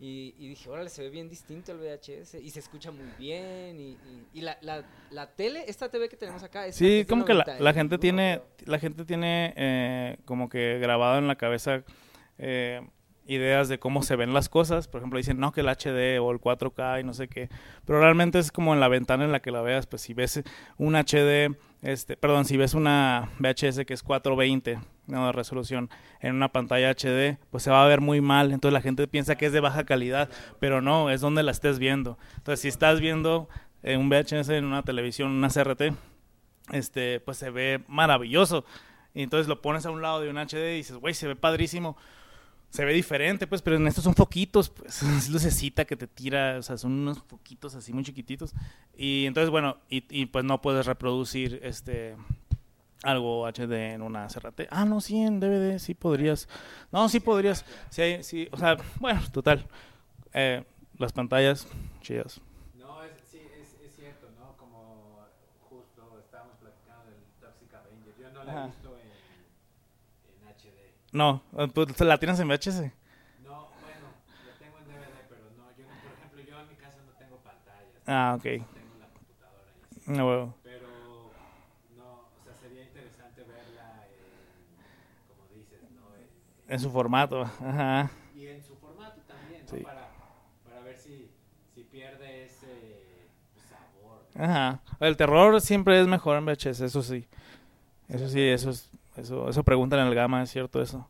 [0.00, 3.78] Y, y dije, órale, se ve bien distinto el VHS y se escucha muy bien.
[3.80, 7.24] Y, y- y la, la, la tele, esta TV que tenemos acá es Sí, como
[7.24, 8.66] que la, 90, la gente tiene, creo.
[8.72, 11.84] la gente tiene eh, como que grabado en la cabeza
[12.38, 12.80] eh,
[13.26, 14.88] ideas de cómo se ven las cosas.
[14.88, 17.48] Por ejemplo, dicen, no, que el HD o el 4K y no sé qué.
[17.86, 19.86] Pero realmente es como en la ventana en la que la veas.
[19.86, 20.42] Pues si ves
[20.76, 25.26] un HD, este, perdón, si ves una VHS que es 420 ¿no?
[25.26, 28.52] de resolución en una pantalla HD, pues se va a ver muy mal.
[28.52, 31.78] Entonces la gente piensa que es de baja calidad, pero no, es donde la estés
[31.78, 32.18] viendo.
[32.38, 33.50] Entonces si estás viendo
[33.82, 35.92] eh, un VHS en una televisión, una CRT,
[36.72, 38.64] este, pues se ve maravilloso.
[39.12, 41.36] Y entonces lo pones a un lado de un HD y dices, güey, se ve
[41.36, 41.98] padrísimo.
[42.74, 46.56] Se ve diferente, pues, pero en estos son poquitos, pues, es lucecita que te tira,
[46.58, 48.52] o sea, son unos poquitos así muy chiquititos.
[48.96, 52.16] Y entonces, bueno, y, y, pues no puedes reproducir este
[53.04, 54.62] algo HD en una CRT.
[54.70, 56.48] Ah, no, sí, en DVD sí podrías.
[56.90, 57.64] No, sí podrías.
[57.90, 59.64] Sí, hay- sí, o sea, bueno, total.
[60.32, 60.64] Eh,
[60.98, 61.68] las pantallas,
[62.00, 62.40] chidas.
[62.76, 64.56] No, es, sí, es, es cierto, ¿no?
[64.56, 65.20] Como
[65.70, 68.14] justo estábamos platicando del Toxic Avenger.
[68.20, 68.64] Yo no la Ajá.
[68.64, 68.83] he visto en, en HD.
[71.14, 72.92] No, eh, pues la tienes en VHS.
[73.44, 74.08] No, bueno,
[74.44, 77.12] la tengo en DVD, pero no, yo, no- por ejemplo, yo en mi casa no
[77.18, 78.02] tengo pantallas.
[78.06, 78.42] Ah, ok.
[78.42, 78.66] Tengo
[79.00, 80.10] la computadora y así.
[80.10, 80.54] No, huevo.
[80.64, 80.88] Pero,
[81.96, 86.02] no, o sea, sería interesante verla en, como dices, ¿no?
[86.16, 87.42] En- En su formato.
[87.42, 88.10] Ajá.
[88.34, 89.70] y en su formato también, ¿no?
[89.70, 89.84] Sí.
[89.84, 90.08] Para,
[90.68, 91.30] para ver si,
[91.76, 93.28] si pierde ese
[93.70, 94.26] sabor.
[94.36, 94.80] Ajá.
[94.98, 97.26] El terror siempre es mejor en VHS, eso sí.
[98.08, 101.08] Eso sí, eso es, eso, eso preguntan en el Gama, es cierto eso.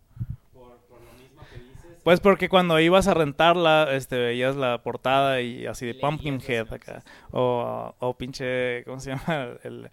[0.52, 2.00] Por, por lo mismo que dices.
[2.04, 7.02] Pues porque cuando ibas a rentarla, este, veías la portada y así de Pumpkinhead acá.
[7.30, 9.48] O, o pinche, ¿cómo se llama?
[9.64, 9.90] El,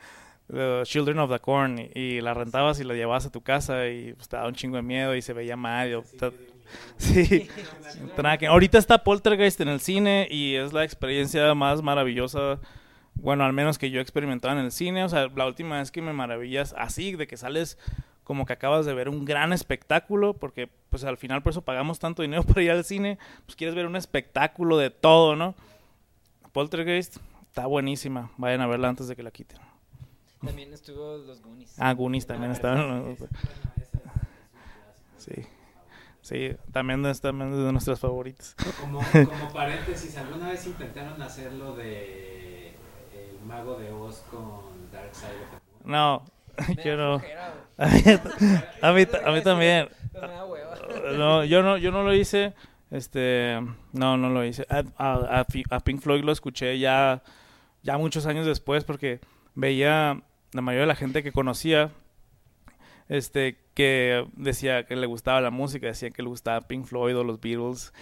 [0.47, 1.79] The Children of the Corn.
[1.79, 4.55] Y, y la rentabas y la llevabas a tu casa y pues, te daba un
[4.55, 5.89] chingo de miedo y se veía mal.
[5.89, 6.31] y- ta-
[6.97, 7.47] sí.
[8.17, 8.47] Traque.
[8.47, 12.59] Ahorita está Poltergeist en el cine y es la experiencia más maravillosa.
[13.15, 15.03] Bueno, al menos que yo he experimentado en el cine.
[15.03, 17.77] O sea, la última vez que me maravillas así, de que sales
[18.23, 21.99] como que acabas de ver un gran espectáculo, porque pues al final por eso pagamos
[21.99, 25.55] tanto dinero para ir al cine, pues quieres ver un espectáculo de todo, ¿no?
[26.53, 29.59] Poltergeist está buenísima, vayan a verla antes de que la quiten.
[30.43, 31.75] También estuvo los Goonies.
[31.77, 33.15] Ah, Goonies también estaban.
[35.17, 35.33] Sí.
[36.21, 38.55] Sí, también es, también es de nuestras favoritas.
[38.79, 42.60] Como, como paréntesis, ¿alguna vez intentaron hacer lo de
[43.45, 45.91] Mago de Oz con Dark Side of the Moon?
[45.91, 46.25] No,
[46.83, 47.21] yo no.
[48.81, 49.89] A mí, a mí también.
[51.17, 52.53] No, yo no, yo no lo hice.
[52.91, 53.59] Este,
[53.93, 54.65] no, no lo hice.
[54.69, 57.23] A Pink Floyd lo escuché ya,
[57.81, 59.21] ya muchos años después porque
[59.55, 60.21] veía
[60.51, 61.91] la mayoría de la gente que conocía,
[63.07, 67.23] este, que decía que le gustaba la música, decía que le gustaba Pink Floyd o
[67.23, 67.93] los Beatles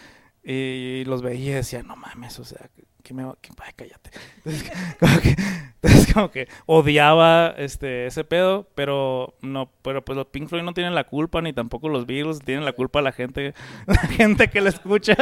[0.43, 2.69] y los veía y decía, no mames, o sea,
[3.03, 4.11] que me, que, ay, cállate.
[5.81, 10.73] Entonces, como que, odiaba este ese pedo, pero no, pero pues los Pink Floyd no
[10.73, 13.53] tienen la culpa ni tampoco los Beatles tienen la culpa la gente,
[13.85, 15.15] la gente que lo escucha.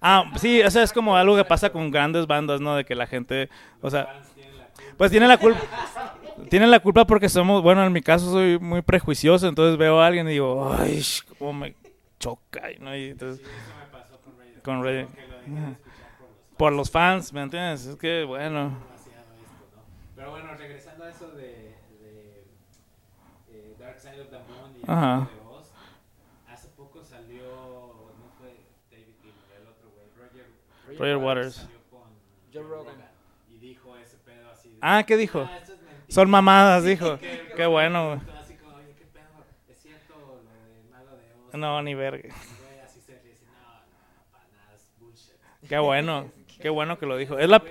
[0.00, 2.76] Ah, sí, o sea, es como algo que pasa con grandes bandas, ¿no?
[2.76, 3.48] De que la gente,
[3.80, 4.22] o sea,
[4.96, 5.60] pues tiene la culpa.
[6.50, 10.06] Tienen la culpa porque somos, bueno, en mi caso soy muy prejuicioso, entonces veo a
[10.06, 11.00] alguien y digo, ay,
[11.38, 11.74] cómo me
[12.18, 12.94] choca, ¿no?
[12.96, 13.73] Y entonces, Eso
[14.64, 15.76] con de escuchar
[16.56, 17.86] por los fans, ¿me entiendes?
[17.86, 18.76] Es que, bueno.
[20.16, 22.46] Pero bueno, regresando a eso de, de
[23.48, 25.28] eh, Dark Side of the Moon y el Ajá.
[25.34, 25.72] De Oz,
[26.48, 28.54] hace poco salió, no fue
[28.90, 31.54] David Gilmour, el otro güey, Roger, Roger Waters.
[31.56, 32.02] salió con
[32.52, 32.94] Joe Rogan.
[33.50, 35.40] y dijo ese pedo así de, Ah, ¿qué dijo?
[35.40, 35.84] "Ah, es mentira".
[36.08, 37.18] Son mamadas, dijo.
[37.18, 38.20] Que- Qué bueno, güey.
[38.38, 39.24] Así como, oye, qué pedo,
[39.68, 41.54] es cierto lo del Mago de Oz.
[41.54, 42.28] No, ni verga.
[42.28, 42.30] Y
[42.62, 45.34] güey así se ríe, dice, no, no, para nada, es bullshit.
[45.68, 47.38] Qué bueno, qué bueno que lo dijo.
[47.38, 47.62] Es la,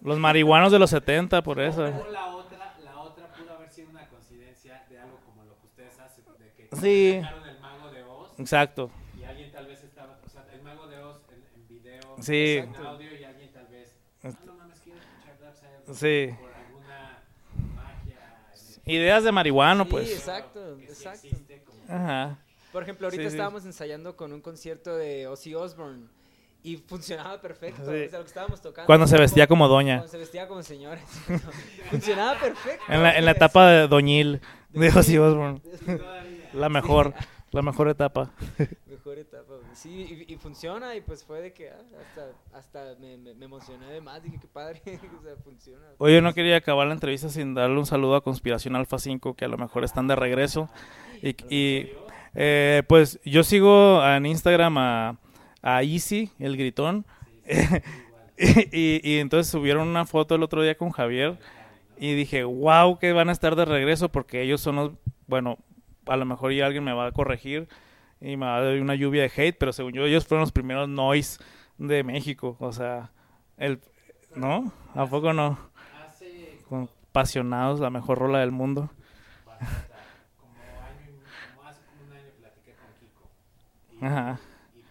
[0.00, 1.84] los marihuanos de los 70, por eso.
[1.84, 5.66] O la otra, la otra pudo haber sido una coincidencia de algo como lo que
[5.66, 7.20] ustedes hacen, de que Sí.
[7.22, 8.90] sacaron el mago de Oz Exacto.
[9.18, 12.56] y alguien tal vez estaba, o sea, el mago de Oz en, en video, Sí.
[12.58, 13.94] en audio y alguien tal vez,
[14.24, 16.34] ah, no mames, quiero escuchar Dark Side Sí.
[16.40, 17.22] Por alguna
[17.76, 18.18] magia.
[18.86, 20.10] Ideas de marihuano, Sí, pues.
[20.12, 21.26] exacto, exacto.
[21.28, 22.38] existe como- Ajá.
[22.72, 23.34] Por ejemplo, ahorita Sí, sí.
[23.36, 26.06] estábamos ensayando con un concierto de Ozzy Osbourne
[26.62, 27.82] y funcionaba perfecto.
[27.84, 27.90] Sí.
[27.90, 28.86] O sea, lo que estábamos tocando.
[28.86, 29.96] Cuando se vestía como doña.
[29.98, 31.00] Cuando se vestía como señora.
[31.90, 32.84] funcionaba perfecto.
[32.88, 35.60] En la, en la etapa de Doñil de Ozzy Osbourne.
[36.54, 37.14] La mejor,
[37.50, 38.30] la mejor etapa.
[38.86, 39.74] Mejor etapa, güey.
[39.74, 43.46] Sí, y, y funciona, y pues fue de que ah, hasta, hasta me, me, me
[43.46, 44.22] emocioné de más.
[44.22, 45.84] Dije, qué padre, o sea, funciona.
[45.98, 49.44] Oye, no quería acabar la entrevista sin darle un saludo a Conspiración Alfa 5, que
[49.44, 50.68] a lo mejor están de regreso.
[51.20, 51.90] Y, y
[52.34, 55.18] Eh, pues yo sigo en Instagram a,
[55.62, 57.04] a Easy, el gritón.
[58.38, 61.38] y, y entonces subieron una foto el otro día con Javier.
[61.98, 64.92] Y dije, wow, que van a estar de regreso porque ellos son los,
[65.26, 65.58] bueno,
[66.06, 67.68] a lo mejor ya alguien me va a corregir
[68.20, 70.52] y me va a dar una lluvia de hate, pero según yo ellos fueron los
[70.52, 71.38] primeros noise
[71.78, 73.10] de México, o sea,
[73.56, 73.80] el,
[74.34, 74.72] ¿no?
[74.94, 75.58] ¿A poco no?
[76.68, 78.90] Con Apasionados, la mejor rola del mundo.
[79.44, 81.20] Como, año,
[81.54, 83.28] como hace como un año platiqué con Kiko.
[83.90, 84.38] Y, Ajá.
[84.74, 84.84] y, eh,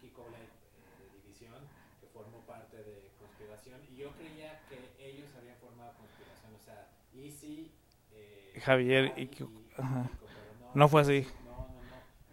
[0.00, 1.54] Kiko Blake, eh, de División,
[2.00, 3.80] que formó parte de Conspiración.
[3.92, 6.54] Y yo creía que ellos habían formado Conspiración.
[6.54, 7.70] O sea, Easy,
[8.12, 10.02] eh, Javier y y, Kiko, ajá.
[10.10, 11.26] Kiko, pero No fue así.
[11.44, 11.68] No, no, no.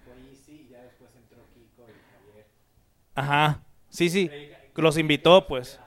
[0.05, 1.93] Fue Easy y ya después entró Kiko y
[2.27, 2.45] Javier.
[3.15, 3.61] Ajá.
[3.89, 4.29] Sí, sí.
[4.75, 5.79] Los invitó, pues.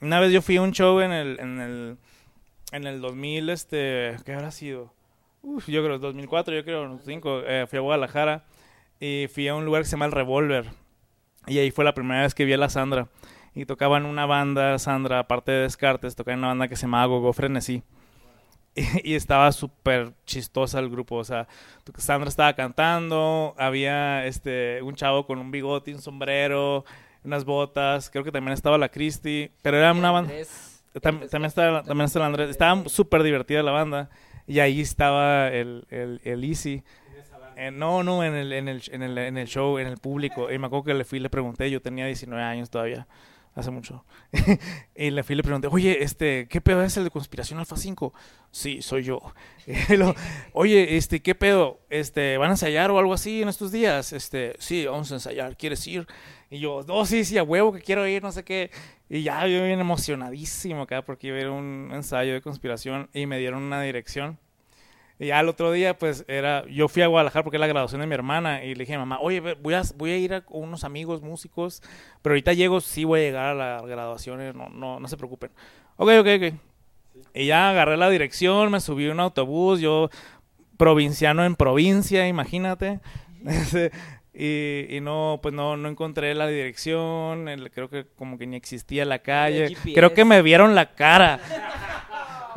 [0.00, 1.98] Una vez yo fui a un show en el, en el,
[2.72, 4.92] en el 2000, este, ¿qué habrá sido?
[5.40, 8.44] Uf, yo creo, 2004, yo creo, 2005, eh, fui a Guadalajara
[9.04, 10.70] y fui a un lugar que se llama El Revolver.
[11.46, 13.08] Y ahí fue la primera vez que vi a la Sandra.
[13.54, 17.34] Y tocaban una banda, Sandra, aparte de Descartes, tocaban una banda que se llamaba Gogo
[17.34, 17.82] Frenesí.
[18.74, 18.82] Y,
[19.12, 21.46] y estaba súper chistosa el grupo, o sea,
[21.98, 26.84] Sandra estaba cantando, había este un chavo con un bigote, un sombrero,
[27.22, 30.32] unas botas, creo que también estaba la Christy, pero era una banda...
[31.00, 32.50] También estaba, también estaba Andrés.
[32.50, 34.10] Estaba súper divertida la banda.
[34.46, 36.84] Y ahí estaba el, el, el Easy.
[37.56, 40.50] Eh, no, no, en el, en, el, en, el, en el show, en el público.
[40.52, 43.06] Y me acuerdo que le fui le pregunté, yo tenía 19 años todavía,
[43.54, 44.04] hace mucho.
[44.96, 48.12] y le fui le pregunté, oye, este, ¿qué pedo es el de Conspiración Alfa 5?
[48.50, 49.20] Sí, soy yo.
[50.52, 51.80] Oye, este, ¿qué pedo?
[51.90, 54.12] Este, ¿van a ensayar o algo así en estos días?
[54.12, 56.06] Este, sí, vamos a ensayar, ¿quieres ir?
[56.50, 58.70] Y yo, no, sí, sí, a huevo que quiero ir, no sé qué.
[59.08, 63.10] Y ya yo bien emocionadísimo acá porque iba a ir a un ensayo de conspiración
[63.12, 64.38] y me dieron una dirección.
[65.18, 68.00] Y ya el otro día, pues, era, yo fui a Guadalajara porque es la graduación
[68.00, 70.40] de mi hermana y le dije a mamá, oye, voy a, voy a ir a
[70.40, 71.82] con unos amigos músicos,
[72.20, 75.16] pero ahorita llego, sí voy a llegar a la graduación, eh, no, no, no se
[75.16, 75.50] preocupen.
[75.96, 76.54] Ok, ok, ok.
[77.32, 80.10] Y ya agarré la dirección, me subí a un autobús, yo
[80.76, 83.00] provinciano en provincia, imagínate.
[84.36, 88.56] Y, y no, pues no, no encontré la dirección, el- creo que como que ni
[88.56, 89.66] existía la calle.
[89.94, 91.38] Creo que me vieron la cara.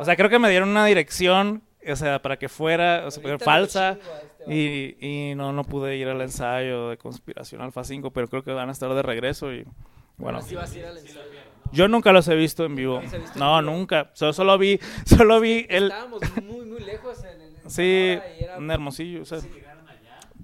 [0.00, 3.38] O sea, creo que me dieron una dirección, o sea, para que fuera, o sea,
[3.38, 3.98] falsa.
[4.40, 4.54] este.
[4.54, 8.52] Y, y no, no pude ir al ensayo de Conspiración Alfa 5, pero creo que
[8.52, 9.64] van a estar de regreso y
[10.16, 10.38] bueno.
[10.38, 11.20] Ahora sí vas a ir al ensayo.
[11.70, 13.00] Yo nunca los he visto en vivo.
[13.02, 13.72] ¿Los has visto en No, vivo?
[13.72, 14.10] nunca.
[14.14, 15.84] Solo, solo vi, solo vi el...
[15.84, 18.18] Estábamos muy, muy lejos en, en Sí,
[18.56, 19.22] en Hermosillo.
[19.22, 19.40] o sea,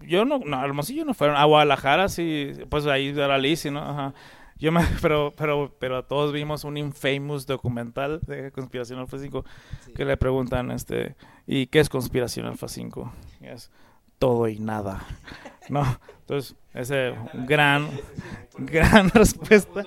[0.06, 1.36] yo no, no, Hermosillo no fueron.
[1.36, 3.80] A Guadalajara sí, pues ahí era Lizzy, ¿no?
[3.80, 4.14] Ajá.
[4.58, 9.44] Yo me, pero, pero, pero todos vimos un infamous documental de Conspiración Alfa 5
[9.84, 9.92] Sí.
[9.92, 13.12] que le preguntan, este, ¿y qué es Conspiración Alfa 5?
[13.40, 13.70] Y es
[14.18, 15.04] todo y nada,
[15.68, 15.84] ¿no?
[16.20, 17.14] Entonces, ese
[17.46, 17.90] gran,
[18.58, 19.82] gran respuesta.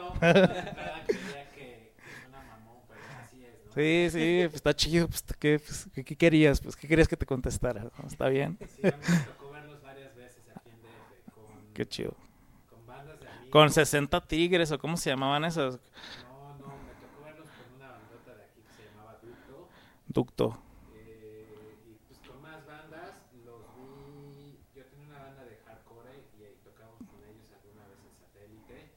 [3.73, 5.07] Sí, sí, pues está chido.
[5.07, 6.59] Pues, ¿qué, pues, ¿qué, querías?
[6.61, 7.89] Pues, ¿qué querías que te contestara?
[8.07, 8.57] Está bien.
[8.59, 12.15] Sí, a mí me tocó verlos varias veces aquí en DF con, Qué chido.
[12.69, 13.36] con bandas de amigos.
[13.49, 15.75] Con 60 tigres o cómo se llamaban esas.
[15.75, 19.69] No, no, me tocó verlos con una bandota de aquí que se llamaba Ducto.
[20.07, 20.57] Ducto.
[20.95, 24.59] eh, y pues con más bandas los vi.
[24.75, 28.91] Yo tenía una banda de hardcore y ahí tocamos con ellos alguna vez en satélite.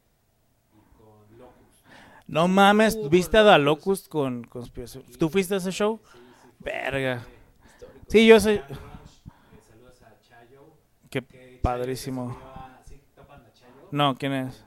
[0.75, 1.85] Y con Locus.
[2.27, 3.87] No mames, Uh, ¿viste a Da Locus.
[3.87, 5.05] Locust con Conspiración?
[5.19, 6.01] ¿Tú fuiste a ese show?
[6.13, 7.25] Sí, sí, Verga.
[8.09, 8.63] Sí, yo Ranch, eh,
[9.69, 10.63] saludos a Chayo.
[11.09, 11.23] Qué
[11.63, 12.29] padrísimo.
[12.29, 13.80] se subió a- ¿sí topan a Chayo?
[13.91, 14.65] No, ¿quién es?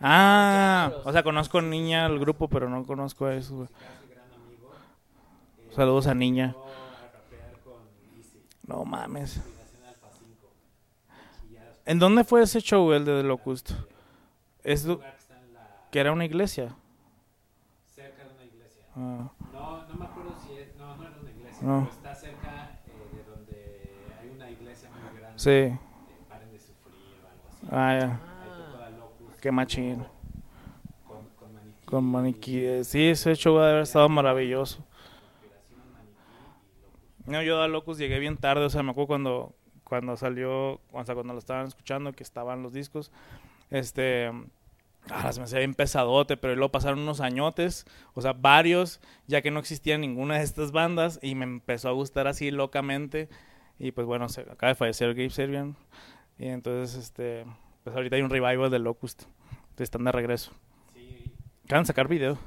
[0.00, 3.68] Ah, o sea, conozco a Niña, el grupo, pero no conozco a eso.
[5.74, 6.54] Saludos a Niña.
[8.66, 9.40] No mames.
[9.40, 10.52] Combinación Alfa 5.
[11.48, 13.72] Y ya después ¿En dónde fue ese show, el de The Locust?
[14.64, 14.86] Es
[15.90, 16.74] que era una iglesia.
[17.94, 18.82] cerca de una iglesia.
[18.96, 21.80] Ah, No, no me acuerdo si es, no, no era una iglesia, No.
[21.84, 25.38] pero está cerca eh, de donde hay una iglesia muy grande.
[25.38, 25.50] sí.
[25.50, 25.78] eh,
[26.28, 27.61] paren de sufrir o algo así.
[27.74, 28.20] Ah, ya.
[29.40, 30.04] Qué machín.
[31.86, 34.84] Con, con eh, Sí, ese show debe haber estado maravilloso.
[37.24, 39.54] No, yo a Locus llegué bien tarde, o sea, me acuerdo cuando,
[39.84, 43.10] cuando salió, o sea, cuando lo estaban escuchando, que estaban los discos,
[43.70, 44.30] este,
[45.08, 49.40] ah, se me hacía bien pesadote, pero luego pasaron unos añotes, o sea, varios, ya
[49.40, 53.30] que no existía ninguna de estas bandas, y me empezó a gustar así locamente,
[53.78, 55.76] y pues bueno, se, acaba de fallecer Gabe Serbian,
[56.38, 57.44] y entonces, este,
[57.84, 59.24] pues ahorita hay un revival de Locust,
[59.78, 60.52] están de regreso.
[60.94, 61.32] Sí,
[61.64, 62.38] Acaban de sacar video.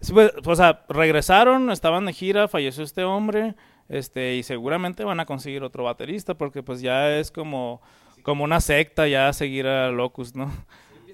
[0.00, 3.54] Sí, pues, o sea, regresaron, estaban de gira, falleció este hombre
[3.88, 7.80] Este, y seguramente van a conseguir otro baterista porque pues ya es como,
[8.22, 10.50] como una secta ya seguir a Locus, ¿no?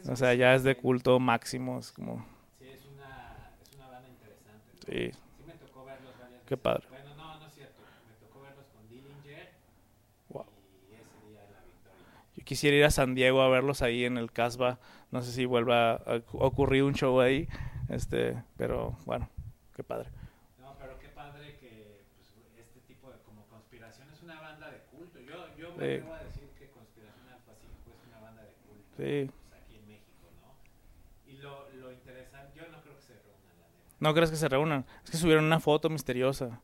[0.09, 2.25] O sea, ya es de culto máximo, es como,
[2.59, 4.73] Sí, es una, es una banda interesante.
[4.73, 4.81] ¿no?
[4.87, 6.63] sí, Sí me tocó verlos varias Qué veces.
[6.63, 6.87] padre.
[6.89, 7.81] Bueno, no, no es cierto.
[8.09, 9.51] Me tocó verlos con Dillinger
[10.31, 10.47] Wow.
[10.91, 12.07] y ese día de la victoria.
[12.37, 14.81] Yo quisiera ir a San Diego a verlos ahí en el Casbah.
[15.13, 17.47] No sé si vuelva a ocurrir un show ahí.
[17.89, 19.31] Este, pero bueno,
[19.77, 20.09] qué padre.
[20.59, 24.79] No, pero qué padre que pues, este tipo de como conspiración es una banda de
[24.91, 25.21] culto.
[25.21, 25.93] Yo, yo me Sí.
[25.95, 29.31] atrevo a decir que Conspiración al Pacífico es una banda de culto Sí.
[29.49, 31.31] pues, aquí en México, ¿no?
[31.31, 33.97] Y lo, lo interesante, yo no creo que se reúnan, la neta.
[34.01, 34.85] ¿No crees que se reúnan?
[35.05, 36.61] Es que subieron una foto misteriosa.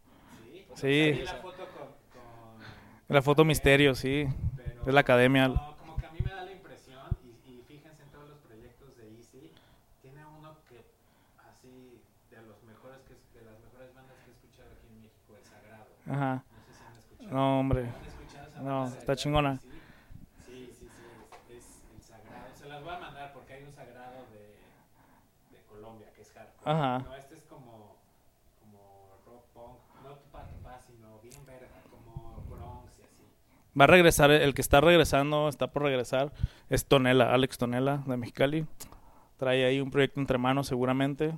[0.74, 1.14] ¿Sí?
[1.14, 1.22] Sí.
[1.24, 4.26] La foto con, con- La foto misterio, sí.
[4.56, 5.48] pero- Es la academia.
[5.48, 8.38] No, como que a mí me da la impresión, y, y fíjense en todos los
[8.38, 9.50] proyectos de Easy,
[10.02, 10.84] tiene uno que
[11.50, 11.98] así,
[12.30, 15.34] de los mejores, que es, de las mejores bandas que he escuchado aquí en México,
[15.36, 15.86] El Sagrado.
[16.08, 16.44] Ajá.
[17.30, 17.80] No hombre.
[17.80, 19.58] ¿Han escuchado esa No, está chingona.
[20.46, 20.88] Sí, sí,
[21.50, 22.56] es, el.
[22.56, 26.70] Se las voy a mandar porque hay un Sagrado de, Colombia que es hardcore.
[26.70, 26.98] Ajá.
[27.00, 27.96] No, este es como,
[29.26, 33.24] rock punk, no tupa tupa, sino bien verga, como Bronx y así.
[33.78, 36.32] Va a regresar, el que está regresando, está por regresar,
[36.70, 38.66] es Tonela, Alex Tonela de Mexicali.
[39.38, 41.34] Trae ahí un proyecto entre manos seguramente,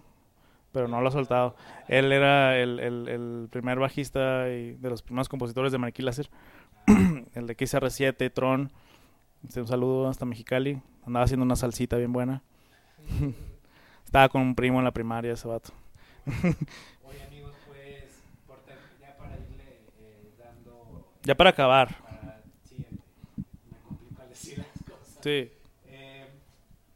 [0.73, 1.57] pero no lo ha soltado.
[1.89, 6.29] Él era el, el- el primer bajista y de los primeros compositores de Maniquí Láser,
[7.35, 8.71] el de XR7, Tron.
[9.47, 10.81] Este, Un saludo hasta Mexicali.
[11.07, 12.43] Andaba haciendo una salsita bien buena.
[14.05, 15.71] Estaba con un primo en la primaria ese vato.
[16.27, 18.23] Oye amigos, pues
[19.01, 19.65] ya para irle
[20.01, 21.95] eh, dando, Ya para acabar.
[22.03, 22.85] para, sí,
[23.71, 25.19] me complico al decir las cosas.
[25.23, 25.51] Sí.
[25.87, 26.27] Eh,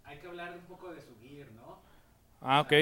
[0.04, 1.78] hay que hablar un poco de su gear, ¿no?
[2.40, 2.72] Ah, ok.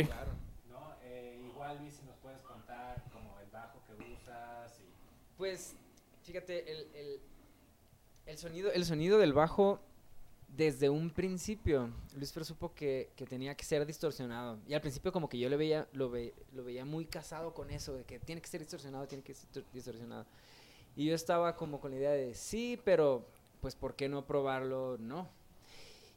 [0.70, 0.94] ¿No?
[1.04, 5.74] Eh, igual Luis, si nos puedes contar como el bajo que usas y Pues,
[6.24, 7.18] fíjate, el,
[8.26, 9.80] el, sonido, el sonido del bajo,
[10.54, 14.58] desde un principio, Luis Fer supo que, que tenía que ser distorsionado.
[14.68, 17.70] Y al principio como que yo le veía, lo, ve- lo veía muy casado con
[17.70, 20.26] eso, de que tiene que ser distorsionado, tiene que ser distor- distorsionado.
[20.94, 23.24] Y yo estaba como con la idea de, sí, pero
[23.62, 24.98] pues ¿por qué no probarlo?
[24.98, 25.26] No.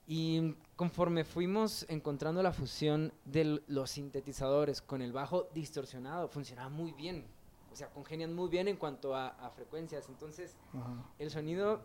[0.05, 6.91] Y conforme fuimos encontrando la fusión de los sintetizadores con el bajo distorsionado, funcionaba muy
[6.91, 7.23] bien.
[7.73, 10.07] O sea, congenian muy bien en cuanto a, a frecuencias.
[10.07, 11.03] Entonces, Ajá.
[11.19, 11.81] el sonido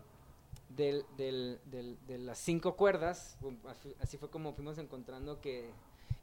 [0.68, 3.57] del, del- del- de las cinco cuerdas, um,
[4.01, 5.70] así- fue como fuimos encontrando que,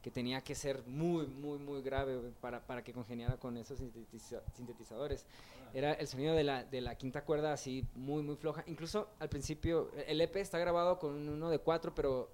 [0.04, 3.80] que tenía que ser muy, muy, muy grave güey, para, para que congeniara con esos
[3.82, 5.26] sintetiza- sintetizadores.
[5.74, 8.64] Era el sonido de la, de la quinta cuerda así muy, muy floja.
[8.68, 12.30] Incluso al principio, el EP está grabado con uno de cuatro, pero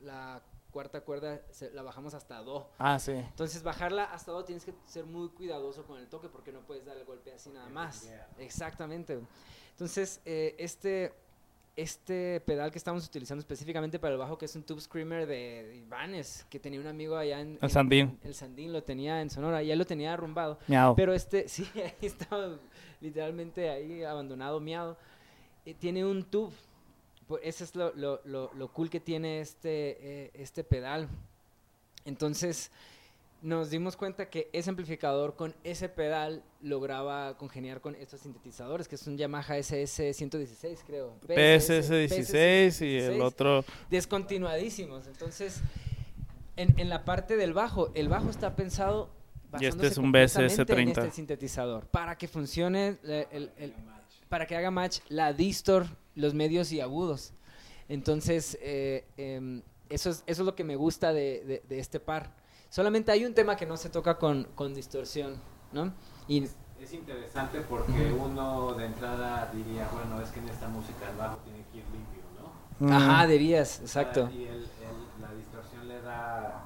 [0.00, 0.40] la
[0.70, 2.68] cuarta cuerda se- la bajamos hasta do.
[2.78, 3.12] Ah, sí.
[3.12, 6.84] Entonces, bajarla hasta do tienes que ser muy cuidadoso con el toque porque no puedes
[6.84, 8.08] dar el golpe así nada más.
[8.38, 9.14] Exactamente.
[9.16, 9.26] güey.
[9.70, 11.12] Entonces, eh, este,
[11.76, 15.62] este pedal que estamos utilizando específicamente para el bajo, que es un Tube Screamer de,
[15.68, 17.50] de Ibanez, que tenía un amigo allá en...
[17.52, 18.18] El en- Sandín.
[18.24, 20.58] El Sandín lo tenía en Sonora, y él lo tenía arrumbado.
[20.66, 20.96] Miau.
[20.96, 22.58] Pero este, sí, ahí estaba
[23.00, 24.96] literalmente ahí abandonado, miado.
[25.64, 26.52] Eh, tiene un tube.
[27.28, 31.08] Pues Eso es lo, lo, lo, lo cool que tiene este, eh, este pedal.
[32.06, 32.70] Entonces,
[33.42, 38.94] nos dimos cuenta que ese amplificador con ese pedal lograba congeniar con estos sintetizadores, que
[38.96, 41.14] es un Yamaha SS-116, creo.
[41.28, 43.64] PSS16 y el 16 otro.
[43.90, 45.06] descontinuadísimos.
[45.06, 45.60] Entonces,
[46.56, 49.10] en, en la parte del bajo, el bajo está pensado
[49.60, 50.80] Y este es un completamente BSS30.
[50.80, 53.74] en este sintetizador para que funcione eh, el- el-
[54.28, 55.86] para que haga match la distor,
[56.18, 57.32] los medios y agudos.
[57.88, 62.00] Entonces, eh, em, eso, es, eso es lo que me gusta de, de- de este
[62.00, 62.34] par.
[62.68, 65.40] Solamente hay un tema que no se toca con, con distorsión,
[65.72, 65.94] ¿no?
[66.26, 66.44] Y
[66.80, 71.38] Es interesante porque uno de entrada diría, bueno, es que en esta música el bajo
[71.38, 72.22] tiene que ir limpio,
[72.80, 72.94] ¿no?
[72.94, 74.28] Ajá, dirías, exacto.
[74.32, 76.64] Y el- el- la distorsión le da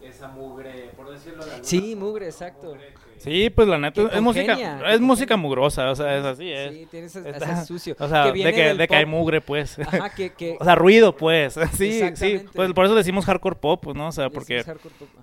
[0.00, 2.66] esa mugre, por decirlo de alguna Sí, forma, mugre, exacto.
[2.68, 6.72] Mugre Sí, pues la neta, es música, es música mugrosa, o sea, es así, es.
[6.72, 7.96] Sí, tiene ese, Está- ese sucio.
[7.98, 9.78] o sea, de viene que, de que hay mugre, pues.
[9.78, 11.54] Ajá, que, que o sea, ruido, pues.
[11.74, 12.44] Sí, sí.
[12.54, 14.08] Pues por eso decimos hardcore pop, pues, ¿no?
[14.08, 14.76] O sea, porque, pop,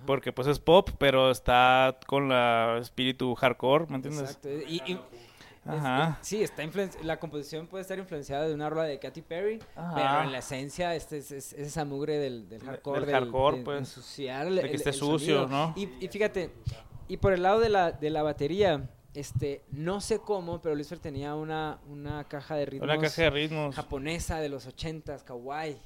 [0.05, 4.21] porque pues es pop, pero está con la espíritu hardcore, ¿me entiendes?
[4.23, 4.49] Exacto.
[4.67, 4.99] Y, y-
[5.65, 6.17] Ajá.
[6.21, 6.63] es- sí, está
[7.03, 9.93] la composición puede estar influenciada de una rola de Katy Perry, Ajá.
[9.93, 13.01] pero en la esencia este es, es- es esa mugre del, del hardcore.
[13.05, 13.77] del hardcore, de- de pues.
[13.79, 15.47] ensuciar el- De que el- esté el sucio, sonido.
[15.47, 15.73] ¿no?
[15.75, 16.49] Y, y fíjate,
[17.09, 20.87] y por el lado de la, de la batería, este, no sé cómo, pero Luis
[20.87, 23.75] Fer tenía una, una caja de ritmos Una caja de ritmos.
[23.75, 25.77] japonesa de los ochentas, kawaii.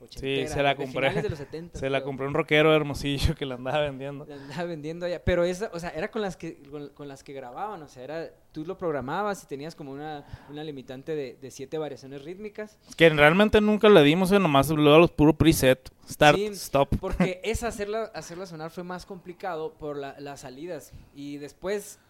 [0.00, 0.92] Ochentera, se la compré.
[1.10, 4.24] finales de los 70, Se la compré un rockero hermosillo que la andaba vendiendo.
[4.26, 5.22] La andaba vendiendo allá.
[5.24, 8.02] Pero esa, o sea, era con las que con, con las que grababan, o sea,
[8.04, 12.78] era tú lo programabas y tenías como una, una limitante de, de siete variaciones rítmicas.
[12.96, 15.90] Que realmente nunca le dimos, eh, nomás luego los puro preset.
[16.08, 16.88] Start, Sí, stop.
[17.00, 20.92] Porque esa hacerla, hacerla sonar fue más complicado por la- las salidas.
[21.14, 22.00] Y después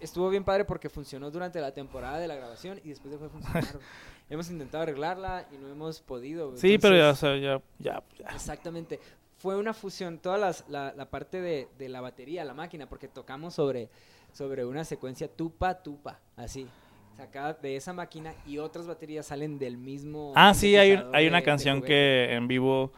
[0.00, 3.30] estuvo bien padre porque funcionó durante la temporada de la grabación y después dejó de
[3.30, 3.64] funcionar.
[4.30, 6.56] hemos intentado arreglarla y no hemos podido.
[6.56, 8.34] Sí, pero ya, o Entonces, sea, ya, ya, ya.
[8.34, 9.00] Exactamente.
[9.36, 13.06] Fue una fusión, toda las- la, la parte de, de la batería, la máquina, porque
[13.08, 13.88] tocamos sobre,
[14.32, 16.66] sobre una secuencia tupa, tupa, así.
[17.16, 20.32] Sacada de esa máquina y otras baterías salen del mismo.
[20.36, 22.92] Ah, sí, hay, un- hay una de canción que en vivo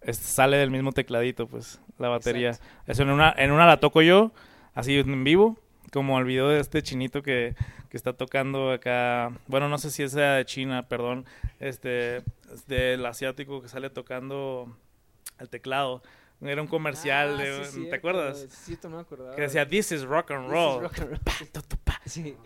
[0.00, 2.58] es- sale del mismo tecladito, pues, la batería.
[2.86, 4.32] Eso en una, en una la toco yo,
[4.74, 5.58] así en vivo,
[5.94, 7.54] como el video de este chinito que,
[7.88, 9.32] que está tocando acá.
[9.46, 11.24] Bueno, no sé si es de China, perdón.
[11.60, 12.18] Este,
[12.52, 14.76] es del asiático que sale tocando
[15.38, 16.02] el teclado.
[16.42, 18.46] Era un comercial, Ah, de, sí, ¿te cierto, acuerdas?
[18.50, 19.34] Sí, no me acordaba.
[19.36, 20.82] Que decía, This is rock and This is roll.
[20.82, 21.20] rock and roll.
[21.52, 22.00] Tu, tu, pa.
[22.04, 22.36] Sí.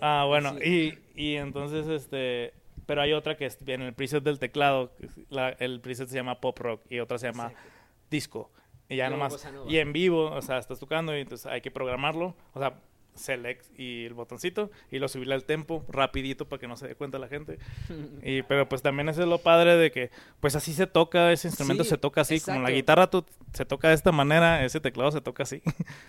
[0.00, 0.98] Ah, bueno, Sí.
[1.16, 2.54] y, y entonces, este,
[2.86, 4.92] pero hay otra que es, en el preset del teclado,
[5.28, 7.70] la- el preset se llama pop rock y otra se llama Exacto.
[8.10, 8.50] disco.
[8.88, 11.70] Y ya Luego nomás, y en vivo, o sea, estás tocando y entonces hay que
[11.70, 12.74] programarlo, o sea,
[13.14, 16.94] select y el botoncito y lo subirle al tempo rapidito para que no se dé
[16.94, 17.58] cuenta la gente.
[18.22, 20.10] Y, pero pues también eso es lo padre de que
[20.40, 22.74] pues así se toca, ese instrumento Sí, se toca así, como la exacto.
[22.76, 25.60] guitarra tú- se toca de esta manera, ese teclado se toca así.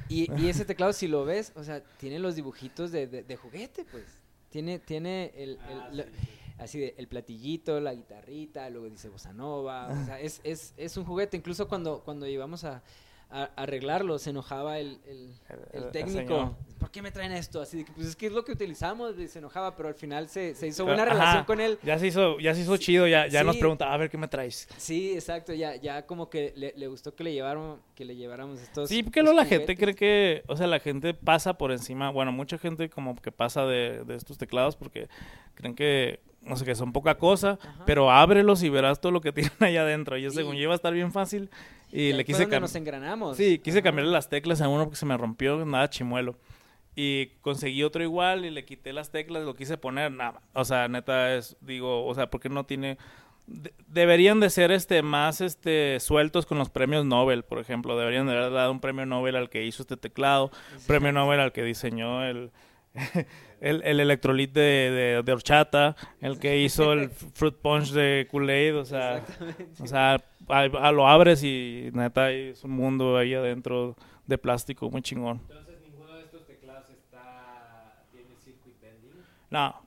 [0.10, 3.36] Y, y ese teclado, si lo ves, o sea, tiene los dibujitos de, de- de
[3.36, 4.06] juguete, pues.
[4.50, 5.58] Tiene, tiene el,
[5.90, 6.04] el- lo-
[6.60, 9.88] así de, el platillito, la guitarrita, luego dice bossa nova.
[9.90, 11.36] O sea, es, es, es un juguete.
[11.36, 12.84] Incluso cuando, cuando íbamos a,
[13.34, 16.56] a- arreglarlo, se enojaba el, el- El- el el técnico.
[16.80, 17.62] ¿Por qué me traen esto?
[17.62, 19.96] Así de que, pues es que es lo que utilizamos, y se enojaba, pero al
[19.96, 21.80] final se, se hizo buena ajá, relación con él.
[21.82, 24.28] Ya se hizo, ya se hizo chido, ya, ya nos pregunta, a ver qué me
[24.28, 24.68] traes.
[24.78, 28.60] Sí, exacto, ya, ya como que le, le gustó que le llevaron, que le lleváramos
[28.60, 28.90] estos.
[28.90, 32.32] Sí, porque luego la gente cree que, o sea, la gente pasa por encima, bueno,
[32.34, 35.08] mucha gente como que pasa de, de estos teclados porque
[35.56, 37.84] creen que, no sé, que son poca cosa, Ajá.
[37.86, 40.18] pero ábrelos y verás todo lo que tienen allá adentro.
[40.18, 40.36] Yo Sí.
[40.36, 41.50] según iba a estar bien fácil
[41.94, 42.62] y le quise cambiar.
[42.62, 43.38] nos engranamos.
[43.38, 43.84] Sí, quise Ajá.
[43.84, 46.36] cambiarle las teclas a uno porque se me rompió, nada chimuelo.
[46.96, 50.42] Y conseguí otro igual y le quité las teclas, lo quise poner, nada.
[50.54, 52.98] O sea, neta es, digo, o sea, porque no tiene...
[53.48, 57.98] de- deberían de ser este más este sueltos con los premios Nobel, por ejemplo.
[57.98, 60.52] Deberían de haber dado un premio Nobel al que hizo este teclado,
[60.88, 62.52] premio Nobel al que diseñó el,
[63.64, 68.78] el, el electrolit de, de, de horchata, el que hizo el fruit punch de Kool-Aid,
[68.78, 69.18] o sea...
[69.18, 69.84] Exactamente.
[69.84, 70.14] O sea,
[70.50, 73.96] a- a- lo abres y neta es un mundo ahí adentro
[74.28, 75.40] de plástico muy chingón.
[75.50, 79.12] Entonces, ninguno de estos teclados está, tiene circuit bending.
[79.50, 79.82] No.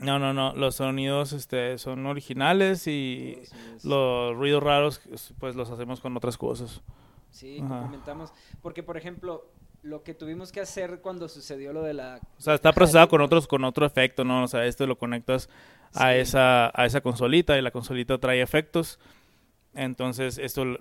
[0.00, 0.54] No, no, no.
[0.54, 3.38] Los sonidos este, son originales y
[3.84, 5.02] los ruidos raros
[5.38, 6.80] pues los hacemos con otras cosas.
[7.30, 7.68] Sí, Ajá.
[7.80, 8.32] complementamos.
[8.62, 9.44] Porque, por ejemplo,
[9.82, 12.20] lo que tuvimos que hacer cuando sucedió lo de la...
[12.38, 14.44] O sea, está procesado con otros con otro efecto, ¿no?
[14.44, 15.48] O sea, esto lo conectas
[15.94, 16.18] a Sí.
[16.18, 18.98] esa a esa consolita y la consolita trae efectos.
[19.74, 20.78] Entonces, esto lo,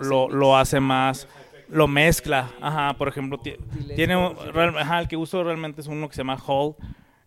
[0.00, 1.28] lo, lo, hace más
[1.68, 2.50] lo mezcla.
[2.60, 3.38] Ajá, por ejemplo,
[3.94, 6.74] tiene un- real- ajá, el que uso realmente es uno que se llama Hall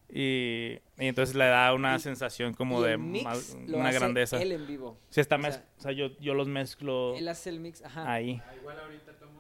[0.10, 4.42] y, y entonces le da una Y- sensación como y de más- una hace grandeza.
[4.42, 4.98] él en vivo.
[5.10, 8.12] Sí, está o sea, o sea, yo, yo los mezclo Él hace el mix, ajá.
[8.12, 8.42] ahí.
[8.48, 9.35] Ah, igual ahorita tomo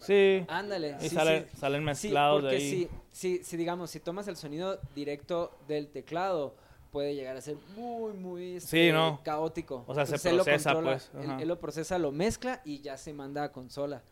[0.00, 0.44] Sí.
[0.48, 0.96] Ándale.
[1.00, 1.56] Y sí, sale- sí.
[1.56, 2.70] salen Sí, mezclados de porque ahí.
[2.70, 2.88] si,
[3.38, 6.54] si, si, digamos, si tomas el sonido directo del teclado,
[6.92, 9.20] puede llegar a ser muy, muy este, Sí, ¿no?
[9.22, 9.84] caótico.
[9.86, 12.96] O sea, se él lo procesa, controla, pues, Él, lo procesa, lo mezcla y ya
[12.96, 14.02] se manda a consola.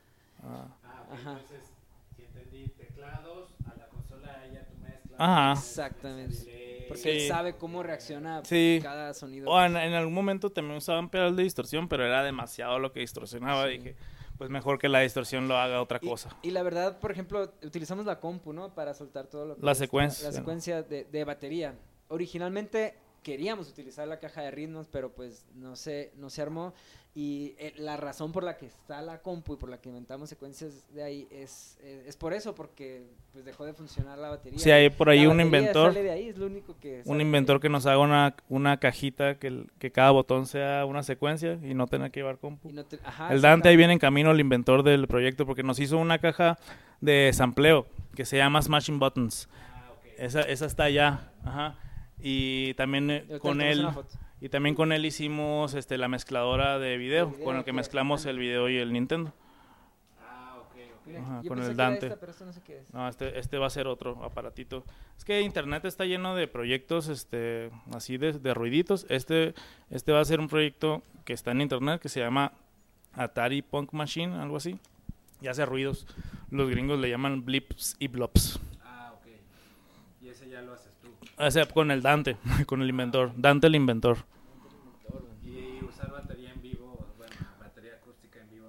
[0.42, 0.66] Ah.
[0.84, 1.30] Ah, Ajá.
[1.32, 1.72] entonces,
[2.16, 5.16] si entendí, teclados, a la consola ella tu mezcla.
[5.18, 5.52] Ajá.
[5.58, 6.84] Exactamente.
[6.88, 7.08] Porque Sí.
[7.08, 8.78] él sabe cómo reacciona Sí.
[8.82, 9.50] cada sonido.
[9.50, 13.00] O en, en algún momento también usaban pedal de distorsión, pero era demasiado lo que
[13.00, 13.66] distorsionaba.
[13.66, 13.78] Sí.
[13.78, 13.96] Dije,
[14.38, 16.30] pues mejor que la distorsión lo haga otra Y- cosa.
[16.42, 18.74] Y, la verdad, por ejemplo, utilizamos la compu, ¿no?
[18.74, 20.28] Para soltar todo lo que La es secuencia.
[20.28, 21.74] La, secuencia de, de batería.
[22.08, 26.74] Originalmente queríamos utilizar la caja de ritmos, pero pues no se, no se armó.
[27.18, 30.28] Y eh, la razón por la que está la compu y por la que inventamos
[30.28, 34.58] secuencias de ahí es, eh, es por eso, porque pues dejó de funcionar la batería.
[34.58, 37.22] Si hay por ahí La un inventor, sale de ahí, es lo único que un
[37.22, 41.54] inventor que nos haga una, una cajita que, el- que cada botón sea una secuencia
[41.62, 42.68] y no tenga que llevar compu.
[42.68, 45.62] Y no te- ajá, el Dante ahí viene en camino el inventor del proyecto porque
[45.62, 46.58] nos hizo una caja
[47.00, 49.48] de sampleo que se llama Smashing Buttons.
[49.54, 49.90] Ah.
[50.18, 51.32] Esa, esa está allá.
[51.42, 51.76] Ajá.
[52.20, 54.25] Y también eh, con él tomamos una foto.
[54.40, 57.72] Y también con él hicimos este la mezcladora de video, De video, con el que
[57.72, 59.32] mezclamos el video y el Nintendo.
[60.20, 60.58] Ah.
[61.18, 62.06] Ajá, Yo con el Dante.
[62.06, 62.92] esta, pero no sé qué es.
[62.92, 64.84] No, este, este va a ser otro aparatito.
[65.16, 69.06] Es que internet está lleno de proyectos este, así de, de ruiditos.
[69.08, 69.54] Este,
[69.90, 72.52] este va a ser un proyecto que está en internet que se llama
[73.12, 74.78] Atari Punk Machine, algo así.
[75.40, 76.06] Y hace ruidos.
[76.50, 78.58] Los gringos le llaman blips y blops.
[78.82, 79.26] Ah, ok.
[80.22, 80.92] Y ese ya lo haces.
[81.38, 83.32] O sea, con el Dante, con el inventor.
[83.36, 84.18] Dante el inventor.
[85.42, 88.68] Y usar batería en vivo, bueno, batería acústica en vivo.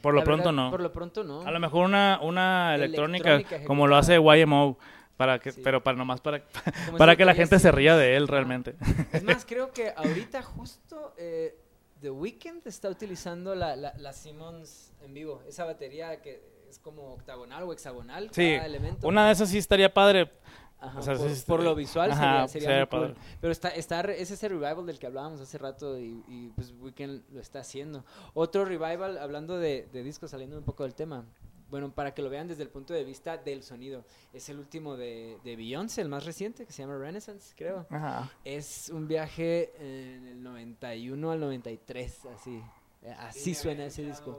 [0.00, 0.70] Por lo La pronto verdad, no.
[0.70, 1.42] Por lo pronto no.
[1.42, 4.78] A lo mejor una, una electrónica, Electrónica como lo hace YMO.
[5.16, 5.60] Para que, Sí.
[5.62, 6.42] pero para nomás para,
[6.86, 8.74] Como para que la gente se ría de él realmente.
[9.12, 11.56] Es más, creo que ahorita justo eh,
[12.00, 15.40] The Weeknd está utilizando la, la, la Simmons en vivo.
[15.46, 18.28] Esa batería que es como octagonal o hexagonal.
[18.32, 19.06] Sí, cada elemento.
[19.06, 20.32] Una de esas sí estaría padre.
[20.80, 21.16] Ajá, o sea,
[21.46, 23.16] por, lo visual Ajá, sería, sería sería muy cool.
[23.40, 26.72] Pero está, está, re- es ese revival del que hablábamos hace rato y, y, pues
[26.78, 28.04] Weekend lo está haciendo.
[28.34, 31.24] Otro revival, hablando de, de discos, saliendo un poco del tema.
[31.70, 34.04] Bueno, para que lo vean desde el punto de vista del sonido.
[34.32, 37.86] Es el último de, de Beyoncé, el más reciente, que se llama Renaissance, creo.
[37.90, 38.30] Ajá.
[38.44, 42.62] Es un viaje en el 91 al 93, así.
[43.02, 44.38] Eh, Así suena ese disco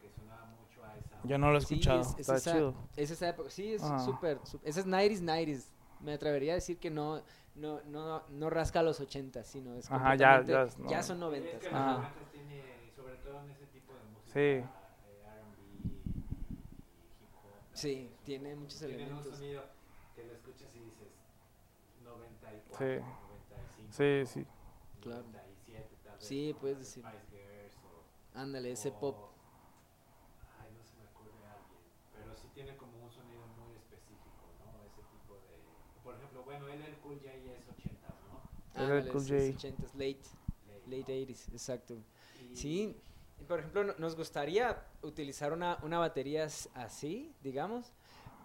[0.00, 1.13] que sonaba mucho a esa.
[1.24, 2.00] Yo no lo he Sí, escuchado.
[2.00, 2.74] es, es Está esa, chido.
[2.96, 3.50] es esa época.
[3.50, 3.98] Sí, es Ah.
[3.98, 4.40] súper.
[4.62, 5.70] Ese es 90s, 90s.
[6.00, 7.22] Me atrevería a decir que no,
[7.54, 10.88] no, no, no rasca los 80, sino es Ajá, ya- ya es- no.
[10.90, 11.58] ya son Es 90.
[11.60, 11.92] que los Ajá.
[11.92, 12.62] 90 tiene,
[12.94, 14.40] sobre todo en ese tipo de música, Sí.
[14.40, 14.64] eh,
[15.24, 17.50] R&B, hip hop.
[17.72, 19.34] Sí, tiene muchos Tienen un elementos.
[19.38, 19.62] sonido
[20.14, 21.08] que lo escuchas y dices
[22.04, 23.02] 94, Sí.
[23.02, 24.46] 95, Sí, sí.
[25.00, 25.22] Claro.
[25.22, 26.24] 97 tal vez.
[26.26, 27.04] Sí, puedes de decir.
[28.34, 29.16] Ándale, ese o- pop.
[30.60, 31.78] Ay, no se me ocurre alguien,
[32.12, 34.84] pero sí tiene como un sonido muy específico, ¿no?
[34.86, 36.02] Ese tipo de...
[36.02, 38.80] Por ejemplo, bueno, él el Cool J es 80, ¿no?
[38.82, 39.36] Ándale, Cool es- J.
[39.36, 40.20] es 80s, late,
[40.86, 41.96] late 80s, exacto.
[42.52, 42.96] Sí,
[43.40, 46.44] y por ejemplo, no- nos gustaría utilizar una, una batería
[46.74, 47.92] así, digamos,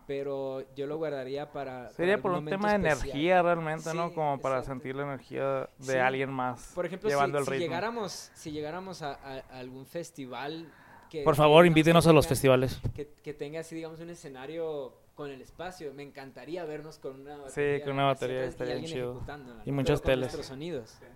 [0.07, 1.91] pero yo lo guardaría para...
[1.91, 3.09] Sería para por un tema de especial.
[3.09, 4.09] energía realmente, ¿no?
[4.09, 4.73] Sí, Como para exacto.
[4.73, 5.97] sentir la energía de Sí.
[5.97, 7.65] alguien más Por ejemplo, si, llevando el si ritmo.
[7.67, 10.65] llegáramos, si llegáramos a, a- a algún festival
[11.09, 11.23] que...
[11.23, 12.81] Por favor, invítenos que a los tenga- festivales.
[12.95, 15.93] Que, que tenga así, digamos, un escenario con el espacio.
[15.93, 17.83] Me encantaría vernos con una batería.
[17.83, 19.21] con una batería estaría chido.
[19.65, 20.31] Y muchas Pero con teles.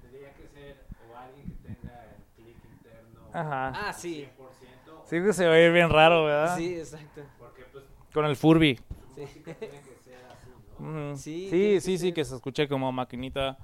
[0.02, 0.78] Tendría que ser
[1.12, 3.90] o alguien que tenga el click interno Ajá.
[3.90, 4.28] Ah, sí.
[4.38, 6.58] 100%, Sí que se va a ir bien raro, ¿verdad?
[6.58, 7.22] Sí, exacto.
[7.40, 7.84] porque pues
[8.14, 8.80] Con el Furby.
[9.16, 9.26] Sí.
[9.26, 9.44] Sí,
[11.16, 13.58] Sí, tiene que sí, sí, que se escuche como maquinita.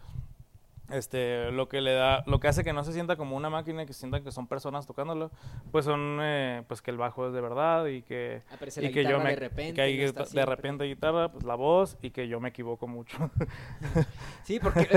[0.92, 3.86] Este, lo que le da, lo que hace que no se sienta como una máquina,
[3.86, 5.30] que se sientan que son personas tocándolo,
[5.72, 8.92] pues son, eh, pues que el bajo es de verdad y que, Aparece y la
[8.94, 9.74] que yo me, de repente.
[9.76, 10.46] que hay no de siempre.
[10.56, 13.18] repente guitarra, pues la voz y que yo me equivoco mucho.
[14.44, 14.88] Sí, porque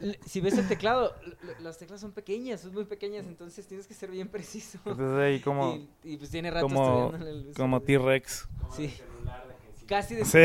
[0.00, 1.12] eh, si ves el teclado,
[1.60, 4.78] las teclas son pequeñas, son muy pequeñas, entonces tienes que ser bien preciso.
[4.86, 8.48] Entonces ahí como, y, y, pues tiene rato como, el- como T-Rex.
[8.60, 8.84] Como Sí.
[8.84, 10.38] el celular de que si Casi de Sí.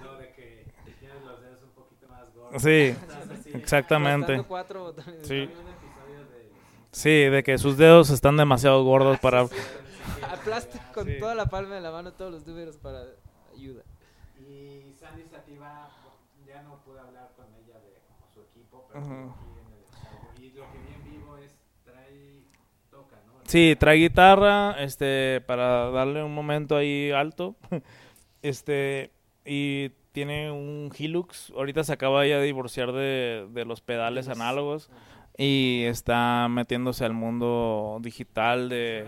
[0.00, 0.66] no de que
[1.00, 2.62] tienes los dedos un poquito más gordos.
[2.62, 2.94] Sí,
[3.54, 4.42] exactamente.
[4.44, 5.26] Cuatro botones.
[5.26, 5.42] Sí.
[5.42, 5.74] Episodio de
[6.92, 9.46] Sí, de que sus dedos están demasiado gordos para...
[10.30, 11.18] Aplasta con Sí.
[11.18, 13.02] toda la palma de la mano todos los números para
[13.54, 13.82] ayuda.
[14.38, 15.88] Y Sandy Sativa,
[16.46, 19.12] ya no pude hablar con ella de como su equipo, pero Ujú.
[19.14, 20.44] estuvo aquí en el.
[20.44, 22.42] Y lo que vi en vivo es, trae,
[22.90, 23.32] toca, ¿no?
[23.44, 27.56] Sí, trae guitarra, este, para darle un momento ahí alto.
[28.42, 29.10] Este,
[29.46, 31.52] y tiene un Hilux.
[31.56, 34.88] Ahorita se acaba ya de divorciar de, de los pedales análogos
[35.36, 39.06] y está metiéndose al mundo digital de...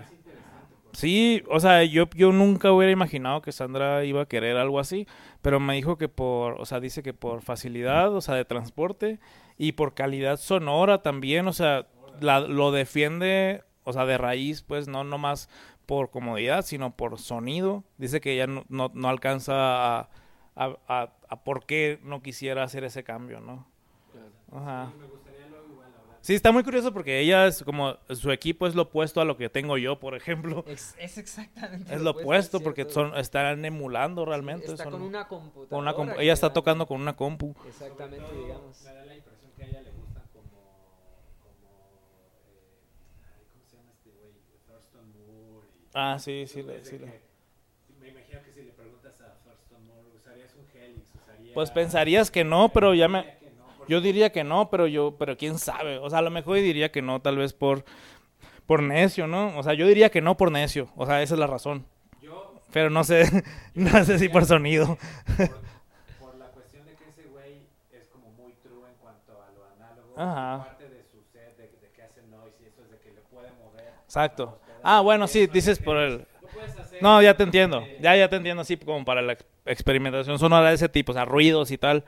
[0.92, 5.06] Sí, o sea, yo, yo nunca hubiera imaginado que Sandra iba a querer algo así,
[5.42, 9.20] pero me dijo que por, o sea, dice que por facilidad, o sea, de transporte
[9.58, 11.86] y por calidad sonora también, o sea,
[12.20, 15.50] la- lo defiende, o sea, de raíz, pues, no nomás
[15.84, 17.84] por comodidad, sino por sonido.
[17.98, 20.08] Dice que ella no, no, no alcanza a,
[20.56, 23.66] a, a- a por qué no quisiera hacer ese cambio, ¿no?
[24.52, 24.92] Ajá.
[24.98, 26.16] Me gustaría luego igual hablar.
[26.22, 29.36] Sí, está muy curioso porque ella es como, su equipo es lo opuesto a lo
[29.36, 30.64] que tengo yo, por ejemplo.
[30.66, 34.72] Es, es exactamente Es lo opuesto porque son, están emulando realmente.
[34.72, 35.68] Está son- con una computadora.
[35.68, 37.54] con una compu- ella está tocando con una compu.
[37.68, 38.82] Exactamente, todo, digamos.
[38.82, 40.50] Me da la impresión que a ella le gustan como,
[41.42, 41.68] como,
[43.28, 44.32] eh, ¿cómo se llama este güey?
[44.66, 45.66] Thurston Moore.
[45.66, 46.98] Y, Ah, sí, sí, sí.
[46.98, 47.20] le- que-
[48.00, 51.08] Me imagino que si le preguntas a Thurston Moore, ¿usarías un Helix?
[51.14, 53.34] Usaría, Pues pensarías que no, pero ya me...
[53.88, 55.96] Yo diría que no, pero yo, pero quién sabe.
[55.96, 57.82] O sea, a lo mejor diría que no, tal vez por,
[58.66, 59.56] por necio, ¿no?
[59.56, 60.90] O sea, yo diría que no por necio.
[60.96, 61.86] O sea, esa es la razón.
[62.20, 63.24] yo, Pero no sé,
[63.74, 64.98] no sé si por sonido.
[65.38, 65.48] por,
[66.20, 69.64] por la cuestión de que ese güey es como muy true en cuanto a lo
[69.64, 70.64] análogo, Ajá.
[70.66, 73.22] parte de su set, de, de que hace noise y eso es de que le
[73.22, 73.94] puede mover.
[74.04, 74.60] Exacto.
[74.82, 76.26] Ah, bueno, sí, dices por el...
[77.00, 77.84] No, ya te entiendo.
[78.00, 81.14] Ya, ya te entiendo, así como para la ex- experimentación sonora de ese tipo, o
[81.14, 82.04] sea, ruidos y tal.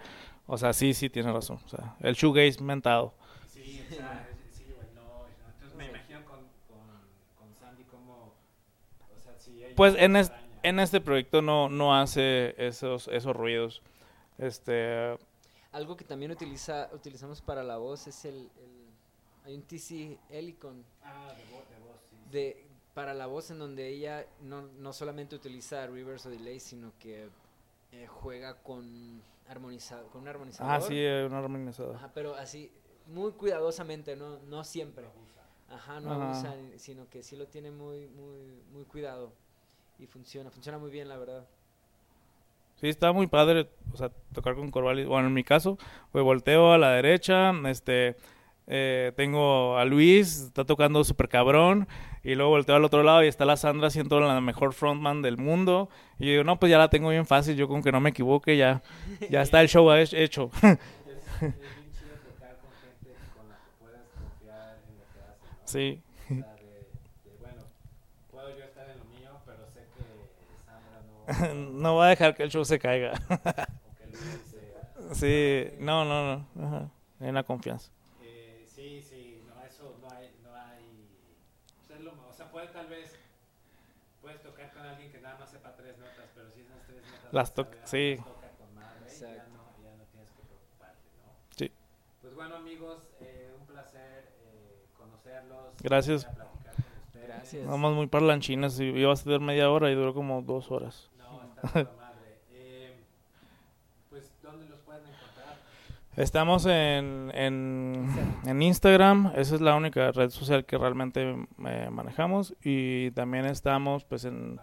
[0.47, 1.59] O sea, sí, sí, tienes razón.
[1.67, 3.15] O sea, el shoegaze mentado.
[3.49, 6.39] Sí, o sea, sí, güey, no, entonces me imagino con,
[6.69, 6.89] con,
[7.39, 8.33] con Sandy como,
[9.15, 10.33] o sea, si ella Pues en, es-
[10.63, 13.83] en este proyecto no, no hace esos, esos ruidos.
[14.39, 15.19] Este,
[15.73, 18.89] Algo que también utiliza, utilizamos para la voz es el, el-
[19.45, 22.17] hay un TC Helicon Ah, de voz, de voz, sí.
[22.31, 22.65] de
[22.99, 27.29] para la voz en donde ella no, no solamente utiliza reverse o delay, sino que
[27.93, 30.73] eh, juega con armonizado, con un armonizador.
[30.73, 31.95] ah, sí, eh, un armonizador.
[31.95, 32.73] Ajá, pero así
[33.07, 35.07] muy cuidadosamente, no no siempre.
[35.71, 36.25] Ajá, no Ajá.
[36.25, 39.33] abusa, sino que sí lo tiene muy muy muy cuidado
[40.01, 41.47] y funciona, funciona muy bien, la verdad.
[42.81, 45.07] Sí, está muy padre, o sea, tocar con Corvallis.
[45.07, 45.79] Bueno, en mi caso,
[46.11, 48.17] pues volteo a la derecha, este,
[48.69, 51.89] eh, tengo a Luis, está tocando súper cabrón,
[52.23, 55.37] y luego volteo al otro lado y está la Sandra siendo la mejor frontman del
[55.39, 55.89] mundo.
[56.19, 58.11] Y yo digo, no, pues ya la tengo bien fácil, yo con que no me
[58.11, 58.83] equivoque, ya,
[59.31, 60.51] ya está el show he- hecho.
[60.63, 60.69] La
[61.43, 61.49] en
[65.65, 66.01] sí.
[66.31, 66.45] En
[71.83, 73.13] no, va a dejar que el show se caiga.
[75.13, 76.91] sí, no, no, no, ajá,
[77.21, 77.91] hay una confianza.
[78.23, 81.07] Eh, sí, sí, no, eso no hay, no hay,
[81.87, 83.15] pues es lo- o sea, puede tal vez,
[84.23, 87.18] puedes tocar con alguien que nada más sepa tres notas, pero si esas tres notas
[87.33, 88.17] Las toca- sí.
[88.17, 89.53] las toca con madre, ya Exacto.
[89.53, 91.33] no, ya no tienes que preocuparte, ¿no?
[91.57, 91.73] Sí.
[92.23, 95.75] Pues bueno, amigos, eh, un placer eh, conocerlos.
[95.83, 96.25] Gracias.
[96.25, 96.45] platicar
[97.13, 97.23] con.
[97.23, 97.67] Gracias.
[97.67, 101.11] Vamos muy parlanchinas, y iba a ser media hora y duró como dos horas.
[101.19, 101.89] No, está madre.
[102.51, 102.97] Eh,
[104.11, 105.57] pues, ¿dónde los pueden encontrar?
[106.17, 108.09] Estamos en, en,
[108.45, 114.05] en Instagram, esa es la única red social que realmente eh, manejamos y también estamos
[114.05, 114.59] pues en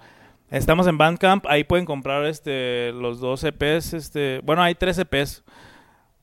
[0.50, 5.44] estamos en Bandcamp, ahí pueden comprar este los dos EPs, este, bueno, hay tres EPs.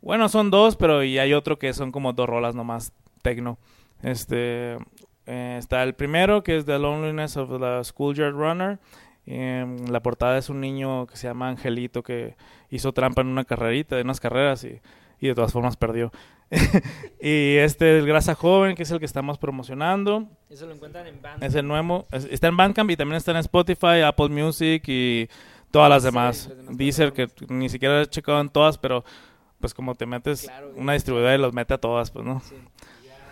[0.01, 2.93] Bueno, son dos, pero y hay otro que son como dos rolas nomás
[3.23, 3.59] tecno.
[4.03, 4.77] Este
[5.27, 8.79] eh, está el primero que es The Loneliness of the Schoolyard Runner.
[9.25, 12.37] Em, la portada es un niño que se llama Angelito que
[12.71, 14.81] hizo trampa en una carrerita, en unas carreras y
[15.23, 16.13] y de todas formas perdió.
[17.21, 21.23] y este el Grasa Joven, que es el que estamos promocionando, Eso lo encuentran en
[21.23, 21.43] band.
[21.43, 25.29] es el nuevo, es- está en Bandcamp y también está en Spotify, Apple Music y
[25.71, 26.49] todas las demás.
[26.49, 29.05] las demás Deezer, que ni siquiera he checado en todas, pero
[29.61, 32.41] pues como te metes Claro, una distribuidora y los mete a todas, pues no.
[32.41, 32.57] Sí.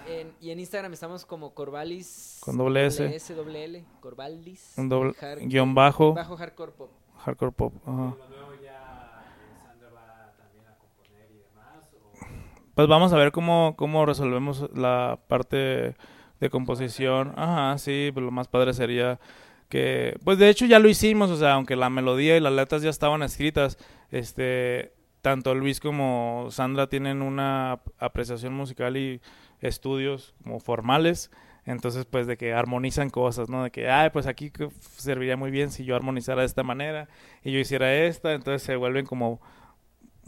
[0.09, 2.39] En- y en Instagram estamos como Corvalis.
[2.41, 3.15] Con doble S.
[3.15, 3.85] S, doble L.
[4.01, 4.73] Corvalis.
[4.77, 5.12] Un doble
[5.43, 6.91] guion bajo, Bajo hardcore pop.
[7.19, 7.75] hardcore pop.
[7.87, 8.15] ajá
[8.62, 11.85] ya eh, Sandra va también a componer y demás.
[11.95, 12.69] O...
[12.81, 15.94] Pues vamos a ver cómo, cómo resolvemos la parte
[16.40, 17.35] de composición.
[17.36, 19.20] Ajá, sí, pues lo más padre sería
[19.69, 22.81] que, pues de hecho ya lo hicimos, o sea, aunque la melodía y las letras
[22.81, 23.77] ya estaban escritas,
[24.11, 29.20] este, tanto Luis como Sandra tienen una ap- apreciación musical y
[29.61, 31.31] estudios como formales.
[31.66, 33.62] Entonces, pues de que armonizan cosas, ¿no?
[33.65, 34.51] De que, ay, pues aquí
[34.97, 37.09] serviría muy bien si yo armonizara de esta manera
[37.44, 38.32] y yo hiciera esta.
[38.32, 39.39] Entonces se vuelven como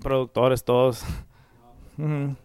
[0.02, 1.04] productores todos.
[1.98, 2.36] Ujú.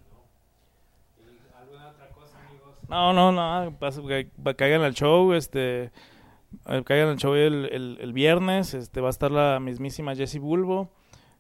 [1.20, 2.76] ¿Y alguna otra cosa, amigos?
[2.90, 3.78] No, no, no,
[4.56, 5.92] caigan al show, este,
[6.68, 10.40] eh, caigan al show el, el, el viernes, este, va a estar la mismísima Jessie
[10.40, 10.90] Bulbo,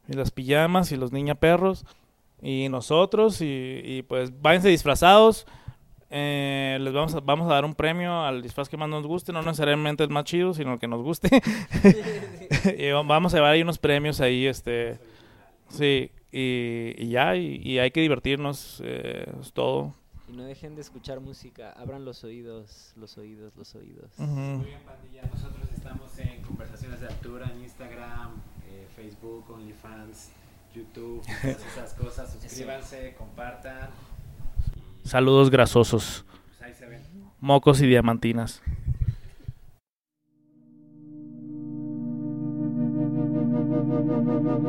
[0.07, 1.85] y las pijamas, y los niña perros,
[2.41, 5.45] y nosotros, y, y pues váyanse disfrazados,
[6.09, 9.34] eh, les vamos a, vamos a dar un premio al disfraz que más nos guste,
[9.34, 11.29] no necesariamente el más chido, sino el que nos guste,
[12.77, 14.99] y va- vamos a llevar ahí unos premios ahí, este,
[15.69, 19.94] sí, y, y ya, y, y hay que divertirnos, eh, es todo.
[20.28, 21.72] Y no dejen de escuchar música.
[21.72, 24.12] Abran los oídos, los oídos, los oídos.
[24.18, 25.22] Muy bien, pandilla.
[25.34, 28.32] Nosotros estamos en Conversaciones de Altura en Instagram,
[28.70, 30.32] eh, Facebook, OnlyFans,
[30.76, 32.38] YouTube, todas esas cosas.
[32.41, 33.90] Suscríbanse, compartan.
[35.06, 37.02] Y Saludos grasosos, pues ahí se ven.
[37.40, 38.62] mocos y diamantinas.